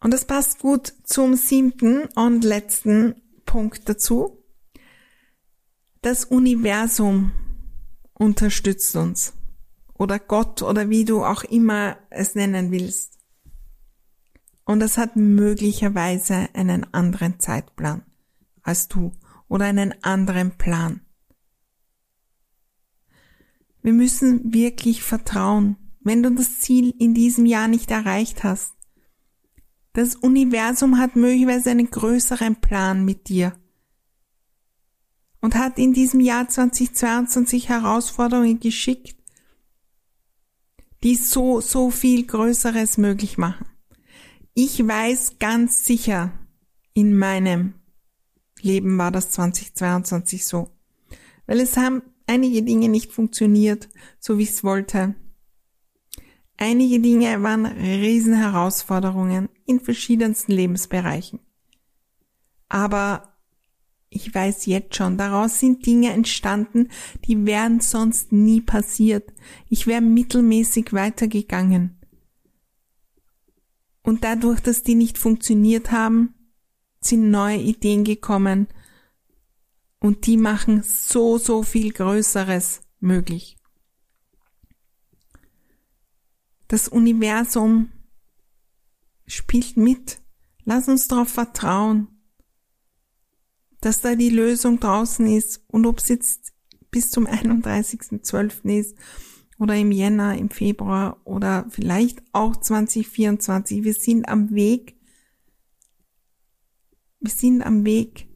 Und 0.00 0.12
das 0.12 0.26
passt 0.26 0.58
gut 0.58 0.92
zum 1.04 1.34
siebten 1.34 2.04
und 2.14 2.44
letzten 2.44 3.14
Punkt 3.46 3.88
dazu. 3.88 4.44
Das 6.02 6.26
Universum 6.26 7.32
unterstützt 8.12 8.94
uns. 8.96 9.32
Oder 9.94 10.18
Gott 10.18 10.60
oder 10.60 10.90
wie 10.90 11.06
du 11.06 11.24
auch 11.24 11.44
immer 11.44 11.96
es 12.10 12.34
nennen 12.34 12.70
willst. 12.70 13.13
Und 14.64 14.82
es 14.82 14.96
hat 14.96 15.16
möglicherweise 15.16 16.48
einen 16.54 16.92
anderen 16.94 17.38
Zeitplan 17.38 18.02
als 18.62 18.88
du 18.88 19.12
oder 19.48 19.66
einen 19.66 19.94
anderen 20.02 20.56
Plan. 20.56 21.02
Wir 23.82 23.92
müssen 23.92 24.54
wirklich 24.54 25.02
vertrauen, 25.02 25.76
wenn 26.00 26.22
du 26.22 26.30
das 26.30 26.60
Ziel 26.60 26.94
in 26.98 27.14
diesem 27.14 27.44
Jahr 27.44 27.68
nicht 27.68 27.90
erreicht 27.90 28.42
hast. 28.42 28.72
Das 29.92 30.16
Universum 30.16 30.98
hat 30.98 31.14
möglicherweise 31.14 31.70
einen 31.70 31.90
größeren 31.90 32.56
Plan 32.56 33.04
mit 33.04 33.28
dir 33.28 33.54
und 35.40 35.54
hat 35.54 35.78
in 35.78 35.92
diesem 35.92 36.20
Jahr 36.20 36.48
2022 36.48 37.68
Herausforderungen 37.68 38.58
geschickt, 38.58 39.16
die 41.02 41.16
so, 41.16 41.60
so 41.60 41.90
viel 41.90 42.26
Größeres 42.26 42.96
möglich 42.96 43.36
machen. 43.36 43.63
Ich 44.56 44.86
weiß 44.86 45.40
ganz 45.40 45.84
sicher, 45.84 46.32
in 46.92 47.18
meinem 47.18 47.74
Leben 48.60 48.96
war 48.98 49.10
das 49.10 49.30
2022 49.30 50.46
so. 50.46 50.70
Weil 51.46 51.58
es 51.58 51.76
haben 51.76 52.02
einige 52.28 52.62
Dinge 52.62 52.88
nicht 52.88 53.12
funktioniert, 53.12 53.88
so 54.20 54.38
wie 54.38 54.44
ich 54.44 54.50
es 54.50 54.62
wollte. 54.62 55.16
Einige 56.56 57.00
Dinge 57.00 57.42
waren 57.42 57.66
Riesenherausforderungen 57.66 59.48
in 59.66 59.80
verschiedensten 59.80 60.52
Lebensbereichen. 60.52 61.40
Aber 62.68 63.34
ich 64.08 64.32
weiß 64.32 64.66
jetzt 64.66 64.94
schon, 64.94 65.18
daraus 65.18 65.58
sind 65.58 65.84
Dinge 65.84 66.12
entstanden, 66.12 66.90
die 67.24 67.44
wären 67.44 67.80
sonst 67.80 68.30
nie 68.30 68.60
passiert. 68.60 69.32
Ich 69.68 69.88
wäre 69.88 70.00
mittelmäßig 70.00 70.92
weitergegangen. 70.92 71.98
Und 74.04 74.22
dadurch, 74.22 74.60
dass 74.60 74.82
die 74.82 74.94
nicht 74.94 75.16
funktioniert 75.18 75.90
haben, 75.90 76.34
sind 77.00 77.30
neue 77.30 77.58
Ideen 77.58 78.04
gekommen 78.04 78.68
und 79.98 80.26
die 80.26 80.36
machen 80.36 80.82
so, 80.82 81.38
so 81.38 81.62
viel 81.62 81.90
Größeres 81.90 82.82
möglich. 83.00 83.56
Das 86.68 86.88
Universum 86.88 87.92
spielt 89.26 89.78
mit. 89.78 90.20
Lass 90.64 90.88
uns 90.88 91.08
darauf 91.08 91.30
vertrauen, 91.30 92.08
dass 93.80 94.02
da 94.02 94.14
die 94.14 94.30
Lösung 94.30 94.80
draußen 94.80 95.26
ist 95.26 95.62
und 95.68 95.86
ob 95.86 95.98
es 95.98 96.08
jetzt 96.08 96.52
bis 96.90 97.10
zum 97.10 97.26
31.12. 97.26 98.80
ist 98.80 98.98
oder 99.64 99.76
im 99.76 99.92
Jänner, 99.92 100.36
im 100.36 100.50
Februar 100.50 101.16
oder 101.24 101.64
vielleicht 101.70 102.22
auch 102.34 102.54
2024. 102.54 103.82
Wir 103.82 103.94
sind 103.94 104.28
am 104.28 104.50
Weg. 104.50 104.94
Wir 107.18 107.30
sind 107.30 107.62
am 107.62 107.86
Weg. 107.86 108.28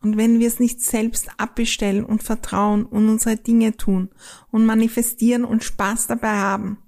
Und 0.00 0.16
wenn 0.16 0.40
wir 0.40 0.48
es 0.48 0.58
nicht 0.58 0.80
selbst 0.80 1.30
abbestellen 1.36 2.04
und 2.04 2.24
vertrauen 2.24 2.84
und 2.84 3.08
unsere 3.08 3.36
Dinge 3.36 3.76
tun 3.76 4.10
und 4.50 4.66
manifestieren 4.66 5.44
und 5.44 5.62
Spaß 5.62 6.08
dabei 6.08 6.38
haben, 6.38 6.78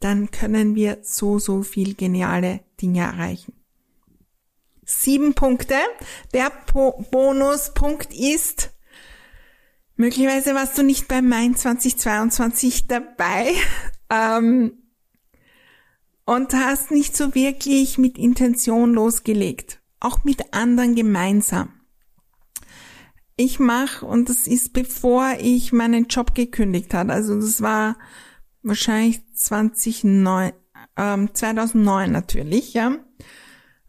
dann 0.00 0.30
können 0.30 0.74
wir 0.74 0.98
so, 1.00 1.38
so 1.38 1.62
viel 1.62 1.94
geniale 1.94 2.60
Dinge 2.82 3.00
erreichen. 3.00 3.54
Sieben 4.84 5.32
Punkte. 5.32 5.76
Der 6.34 6.52
Bonuspunkt 7.10 8.12
ist, 8.12 8.74
Möglicherweise 10.00 10.54
warst 10.54 10.78
du 10.78 10.84
nicht 10.84 11.08
bei 11.08 11.20
Main 11.20 11.56
2022 11.56 12.86
dabei 12.86 13.52
ähm, 14.10 14.74
und 16.24 16.54
hast 16.54 16.92
nicht 16.92 17.16
so 17.16 17.34
wirklich 17.34 17.98
mit 17.98 18.16
Intention 18.16 18.94
losgelegt, 18.94 19.80
auch 19.98 20.22
mit 20.22 20.54
anderen 20.54 20.94
gemeinsam. 20.94 21.72
Ich 23.36 23.58
mache, 23.58 24.06
und 24.06 24.28
das 24.28 24.46
ist 24.46 24.72
bevor 24.72 25.34
ich 25.40 25.72
meinen 25.72 26.06
Job 26.06 26.32
gekündigt 26.32 26.94
hat, 26.94 27.10
also 27.10 27.40
das 27.40 27.60
war 27.60 27.98
wahrscheinlich 28.62 29.20
2009, 29.34 30.52
ähm, 30.96 31.34
2009 31.34 32.12
natürlich, 32.12 32.72
ja, 32.72 32.98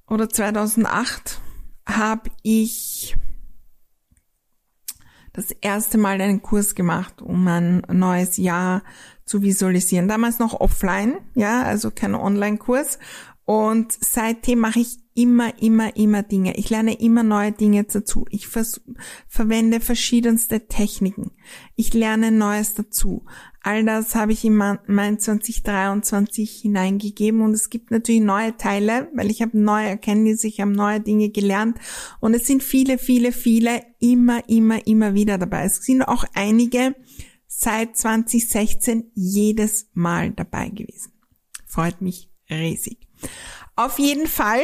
oder 0.08 0.28
2008, 0.28 1.40
habe 1.86 2.32
ich 2.42 3.16
das 5.40 5.52
erste 5.62 5.98
Mal 5.98 6.20
einen 6.20 6.42
Kurs 6.42 6.76
gemacht, 6.76 7.22
um 7.22 7.48
ein 7.48 7.82
neues 7.92 8.36
Jahr 8.38 8.84
zu 9.24 9.42
visualisieren. 9.42 10.08
Damals 10.08 10.40
noch 10.40 10.60
offline, 10.60 11.20
ja, 11.34 11.64
also 11.64 11.92
kein 11.92 12.14
Online-Kurs. 12.14 13.00
Und 13.46 13.98
seitdem 14.00 14.60
mache 14.60 14.82
ich 14.82 14.98
immer, 15.16 15.60
immer, 15.62 15.96
immer 15.96 16.24
Dinge. 16.24 16.58
Ich 16.58 16.70
lerne 16.70 17.00
immer 17.00 17.24
neue 17.24 17.52
Dinge 17.52 17.84
dazu. 17.86 18.26
Ich 18.30 18.48
vers 18.48 18.82
verwende 19.28 19.80
verschiedenste 19.80 20.68
Techniken. 20.68 21.32
Ich 21.76 21.94
lerne 21.94 22.32
Neues 22.32 22.76
dazu. 22.76 23.26
All 23.62 23.84
das 23.84 24.16
habe 24.16 24.32
ich 24.32 24.46
in 24.46 24.56
mein 24.56 25.20
2023 25.20 26.62
hineingegeben 26.62 27.42
und 27.42 27.54
es 27.54 27.70
gibt 27.70 27.92
natürlich 27.92 28.22
neue 28.22 28.56
Teile, 28.56 29.10
weil 29.14 29.30
ich 29.30 29.42
habe 29.42 29.60
neue 29.60 29.88
Erkenntnisse, 29.88 30.48
ich 30.48 30.62
habe 30.62 30.72
neue 30.72 31.02
Dinge 31.02 31.30
gelernt 31.30 31.78
und 32.22 32.34
es 32.34 32.48
sind 32.48 32.64
viele, 32.64 32.98
viele, 32.98 33.34
viele 33.34 33.82
immer, 34.00 34.48
immer, 34.48 34.88
immer 34.88 35.14
wieder 35.14 35.38
dabei. 35.38 35.66
Es 35.66 35.84
sind 35.84 36.04
auch 36.04 36.24
einige 36.34 36.96
seit 37.48 37.98
2016 37.98 39.12
jedes 39.14 39.90
Mal 39.94 40.32
dabei 40.32 40.70
gewesen. 40.70 41.12
Freut 41.66 42.02
mich 42.02 42.30
riesig. 42.50 42.98
Auf 43.76 44.00
jeden 44.00 44.28
Fall 44.28 44.64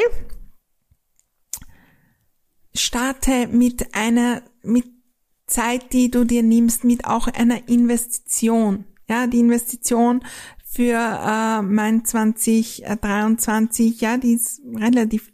starte 2.74 3.48
mit 3.48 3.94
einer, 3.94 4.42
mit 4.64 4.95
Zeit, 5.48 5.94
die 5.94 6.12
du 6.12 6.24
dir 6.24 6.44
nimmst, 6.44 6.84
mit 6.84 7.06
auch 7.06 7.28
einer 7.28 7.68
Investition. 7.68 8.86
Ja, 9.08 9.28
die 9.28 9.40
Investition 9.40 10.22
für 10.76 10.98
äh, 10.98 11.62
mein 11.62 12.04
2023, 12.04 14.02
ja, 14.02 14.18
die 14.18 14.34
ist 14.34 14.60
relativ 14.76 15.32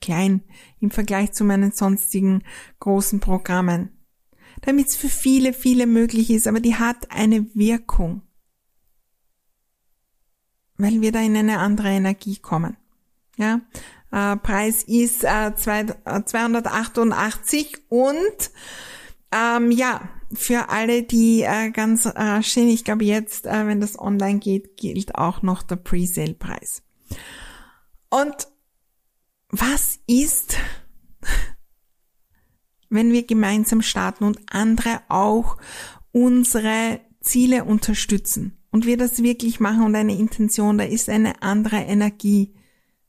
klein 0.00 0.42
im 0.80 0.92
Vergleich 0.92 1.32
zu 1.32 1.42
meinen 1.44 1.72
sonstigen 1.72 2.44
großen 2.78 3.18
Programmen. 3.18 3.90
Damit 4.60 4.86
es 4.88 4.96
für 4.96 5.08
viele, 5.08 5.52
viele 5.52 5.86
möglich 5.86 6.30
ist, 6.30 6.46
aber 6.46 6.60
die 6.60 6.76
hat 6.76 7.10
eine 7.10 7.52
Wirkung. 7.56 8.22
Weil 10.76 11.00
wir 11.00 11.10
da 11.10 11.18
in 11.20 11.36
eine 11.36 11.58
andere 11.58 11.88
Energie 11.88 12.36
kommen. 12.36 12.76
Ja, 13.36 13.62
äh, 14.12 14.36
Preis 14.36 14.84
ist 14.84 15.24
äh, 15.24 15.56
288 15.56 17.78
und 17.88 18.52
ähm, 19.34 19.70
ja, 19.70 20.08
für 20.32 20.68
alle, 20.68 21.02
die 21.02 21.42
äh, 21.42 21.70
ganz 21.70 22.06
äh, 22.06 22.42
schön, 22.42 22.68
ich 22.68 22.84
glaube 22.84 23.04
jetzt, 23.04 23.46
äh, 23.46 23.66
wenn 23.66 23.80
das 23.80 23.98
online 23.98 24.38
geht, 24.38 24.76
gilt 24.76 25.14
auch 25.14 25.42
noch 25.42 25.62
der 25.62 25.76
Pre-Sale-Preis. 25.76 26.82
Und 28.10 28.48
was 29.48 29.98
ist, 30.06 30.56
wenn 32.88 33.12
wir 33.12 33.26
gemeinsam 33.26 33.82
starten 33.82 34.24
und 34.24 34.40
andere 34.50 35.02
auch 35.08 35.56
unsere 36.12 37.00
Ziele 37.20 37.64
unterstützen 37.64 38.58
und 38.70 38.86
wir 38.86 38.96
das 38.96 39.22
wirklich 39.22 39.60
machen 39.60 39.82
und 39.82 39.94
eine 39.94 40.16
Intention, 40.16 40.78
da 40.78 40.84
ist 40.84 41.08
eine 41.08 41.42
andere 41.42 41.76
Energie. 41.76 42.54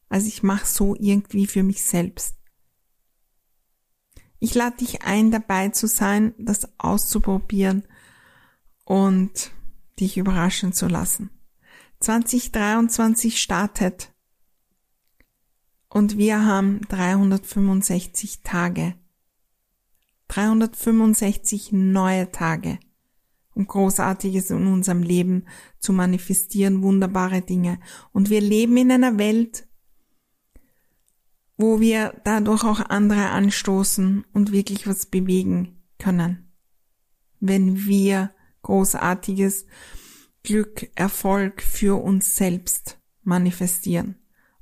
Also 0.10 0.28
ich 0.28 0.44
mache 0.44 0.66
so 0.66 0.96
irgendwie 0.96 1.48
für 1.48 1.64
mich 1.64 1.84
selbst. 1.84 2.36
Ich 4.46 4.54
lade 4.54 4.78
dich 4.78 5.02
ein, 5.02 5.32
dabei 5.32 5.70
zu 5.70 5.88
sein, 5.88 6.36
das 6.38 6.70
auszuprobieren 6.78 7.84
und 8.84 9.50
dich 10.00 10.18
überraschen 10.18 10.72
zu 10.72 10.88
lassen. 10.88 11.32
2023 12.02 13.42
startet 13.42 14.14
und 15.90 16.20
wir 16.20 16.46
haben 16.46 16.82
365 16.90 18.44
Tage. 18.44 18.94
365 20.28 21.72
neue 21.72 22.32
Tage, 22.32 22.78
um 23.56 23.66
Großartiges 23.66 24.52
in 24.52 24.68
unserem 24.68 25.02
Leben 25.02 25.48
zu 25.80 25.92
manifestieren, 25.92 26.84
wunderbare 26.84 27.42
Dinge. 27.42 27.80
Und 28.12 28.30
wir 28.30 28.42
leben 28.42 28.78
in 28.78 28.92
einer 28.92 29.18
Welt, 29.18 29.68
wo 31.58 31.80
wir 31.80 32.20
dadurch 32.24 32.64
auch 32.64 32.80
andere 32.80 33.30
anstoßen 33.30 34.26
und 34.34 34.52
wirklich 34.52 34.88
was 34.88 35.06
bewegen 35.06 35.82
können. 36.00 36.52
Wenn 37.40 37.86
wir 37.86 38.32
großartiges 38.64 39.66
Glück, 40.44 40.90
Erfolg 40.96 41.62
für 41.62 42.02
uns 42.02 42.36
selbst 42.36 43.00
manifestieren. 43.24 44.16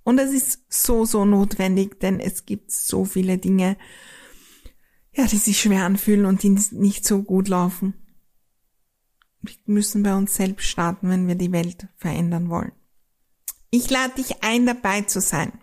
Und 0.03 0.19
es 0.19 0.31
ist 0.31 0.65
so, 0.69 1.05
so 1.05 1.25
notwendig, 1.25 1.99
denn 1.99 2.19
es 2.19 2.45
gibt 2.45 2.71
so 2.71 3.05
viele 3.05 3.37
Dinge, 3.37 3.77
ja, 5.13 5.25
die 5.25 5.37
sich 5.37 5.61
schwer 5.61 5.85
anfühlen 5.85 6.25
und 6.25 6.43
die 6.43 6.57
nicht 6.71 7.05
so 7.05 7.23
gut 7.23 7.47
laufen. 7.47 7.93
Wir 9.41 9.55
müssen 9.65 10.03
bei 10.03 10.15
uns 10.15 10.35
selbst 10.35 10.67
starten, 10.67 11.09
wenn 11.09 11.27
wir 11.27 11.35
die 11.35 11.51
Welt 11.51 11.87
verändern 11.95 12.49
wollen. 12.49 12.71
Ich 13.69 13.89
lade 13.89 14.15
dich 14.15 14.43
ein, 14.43 14.65
dabei 14.65 15.01
zu 15.01 15.21
sein. 15.21 15.53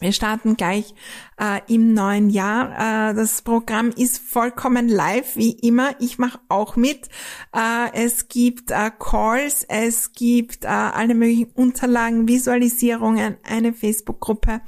Wir 0.00 0.12
starten 0.12 0.56
gleich 0.56 0.94
äh, 1.40 1.60
im 1.66 1.92
neuen 1.92 2.30
Jahr. 2.30 3.10
Äh, 3.10 3.14
das 3.14 3.42
Programm 3.42 3.90
ist 3.90 4.18
vollkommen 4.18 4.88
live, 4.88 5.34
wie 5.34 5.50
immer. 5.50 5.96
Ich 5.98 6.18
mache 6.18 6.38
auch 6.48 6.76
mit. 6.76 7.08
Äh, 7.52 7.92
es 7.94 8.28
gibt 8.28 8.70
äh, 8.70 8.90
Calls, 8.96 9.64
es 9.68 10.12
gibt 10.12 10.64
äh, 10.64 10.68
alle 10.68 11.14
möglichen 11.14 11.50
Unterlagen, 11.54 12.28
Visualisierungen, 12.28 13.38
eine 13.42 13.72
Facebook-Gruppe, 13.72 14.60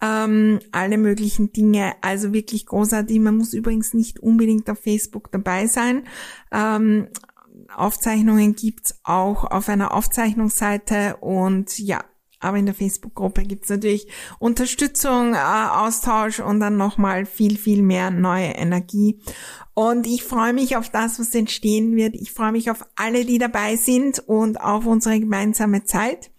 ähm, 0.00 0.60
alle 0.72 0.96
möglichen 0.96 1.52
Dinge. 1.52 1.92
Also 2.00 2.32
wirklich 2.32 2.64
großartig. 2.64 3.18
Man 3.20 3.36
muss 3.36 3.52
übrigens 3.52 3.92
nicht 3.92 4.20
unbedingt 4.20 4.70
auf 4.70 4.78
Facebook 4.78 5.30
dabei 5.32 5.66
sein. 5.66 6.04
Ähm, 6.50 7.08
Aufzeichnungen 7.74 8.54
gibt's 8.54 9.00
auch 9.04 9.44
auf 9.44 9.68
einer 9.68 9.92
Aufzeichnungsseite 9.92 11.16
und 11.20 11.78
ja, 11.78 12.04
aber 12.40 12.58
in 12.58 12.66
der 12.66 12.74
Facebook-Gruppe 12.74 13.42
gibt's 13.44 13.68
natürlich 13.68 14.08
Unterstützung, 14.38 15.34
äh, 15.34 15.38
Austausch 15.38 16.40
und 16.40 16.60
dann 16.60 16.76
nochmal 16.76 17.26
viel, 17.26 17.56
viel 17.56 17.82
mehr 17.82 18.10
neue 18.10 18.48
Energie. 18.48 19.20
Und 19.74 20.06
ich 20.06 20.24
freue 20.24 20.52
mich 20.52 20.76
auf 20.76 20.90
das, 20.90 21.18
was 21.18 21.34
entstehen 21.34 21.96
wird. 21.96 22.14
Ich 22.14 22.32
freue 22.32 22.52
mich 22.52 22.70
auf 22.70 22.84
alle, 22.96 23.24
die 23.24 23.38
dabei 23.38 23.76
sind 23.76 24.20
und 24.20 24.60
auf 24.60 24.86
unsere 24.86 25.20
gemeinsame 25.20 25.84
Zeit. 25.84 26.30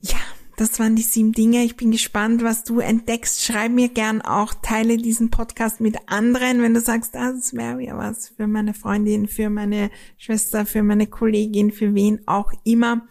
Ja, 0.00 0.18
das 0.56 0.78
waren 0.78 0.96
die 0.96 1.02
sieben 1.02 1.32
Dinge. 1.32 1.64
Ich 1.64 1.76
bin 1.76 1.90
gespannt, 1.90 2.42
was 2.42 2.64
du 2.64 2.80
entdeckst. 2.80 3.44
Schreib 3.44 3.72
mir 3.72 3.90
gern 3.90 4.22
auch, 4.22 4.54
teile 4.54 4.96
diesen 4.96 5.30
Podcast 5.30 5.80
mit 5.82 5.96
anderen, 6.06 6.62
wenn 6.62 6.72
du 6.72 6.80
sagst, 6.80 7.14
ah, 7.14 7.32
das 7.32 7.52
wäre 7.52 7.82
ja 7.82 7.96
was 7.98 8.28
für 8.28 8.46
meine 8.46 8.72
Freundin, 8.72 9.28
für 9.28 9.50
meine 9.50 9.90
Schwester, 10.16 10.64
für 10.64 10.82
meine 10.82 11.08
Kollegin, 11.08 11.72
für 11.72 11.94
wen 11.94 12.26
auch 12.26 12.52
immer. 12.64 13.06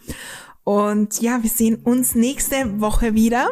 Und 0.66 1.22
ja, 1.22 1.44
wir 1.44 1.50
sehen 1.50 1.76
uns 1.76 2.16
nächste 2.16 2.82
Woche 2.82 3.14
wieder, 3.14 3.52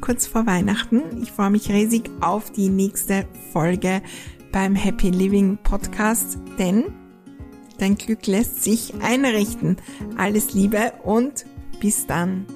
kurz 0.00 0.26
vor 0.28 0.46
Weihnachten. 0.46 1.02
Ich 1.20 1.32
freue 1.32 1.50
mich 1.50 1.68
riesig 1.68 2.08
auf 2.20 2.52
die 2.52 2.68
nächste 2.68 3.26
Folge 3.52 4.00
beim 4.52 4.76
Happy 4.76 5.10
Living 5.10 5.58
Podcast, 5.64 6.38
denn 6.60 6.84
dein 7.78 7.96
Glück 7.96 8.28
lässt 8.28 8.62
sich 8.62 8.94
einrichten. 9.02 9.78
Alles 10.16 10.54
Liebe 10.54 10.92
und 11.02 11.44
bis 11.80 12.06
dann. 12.06 12.46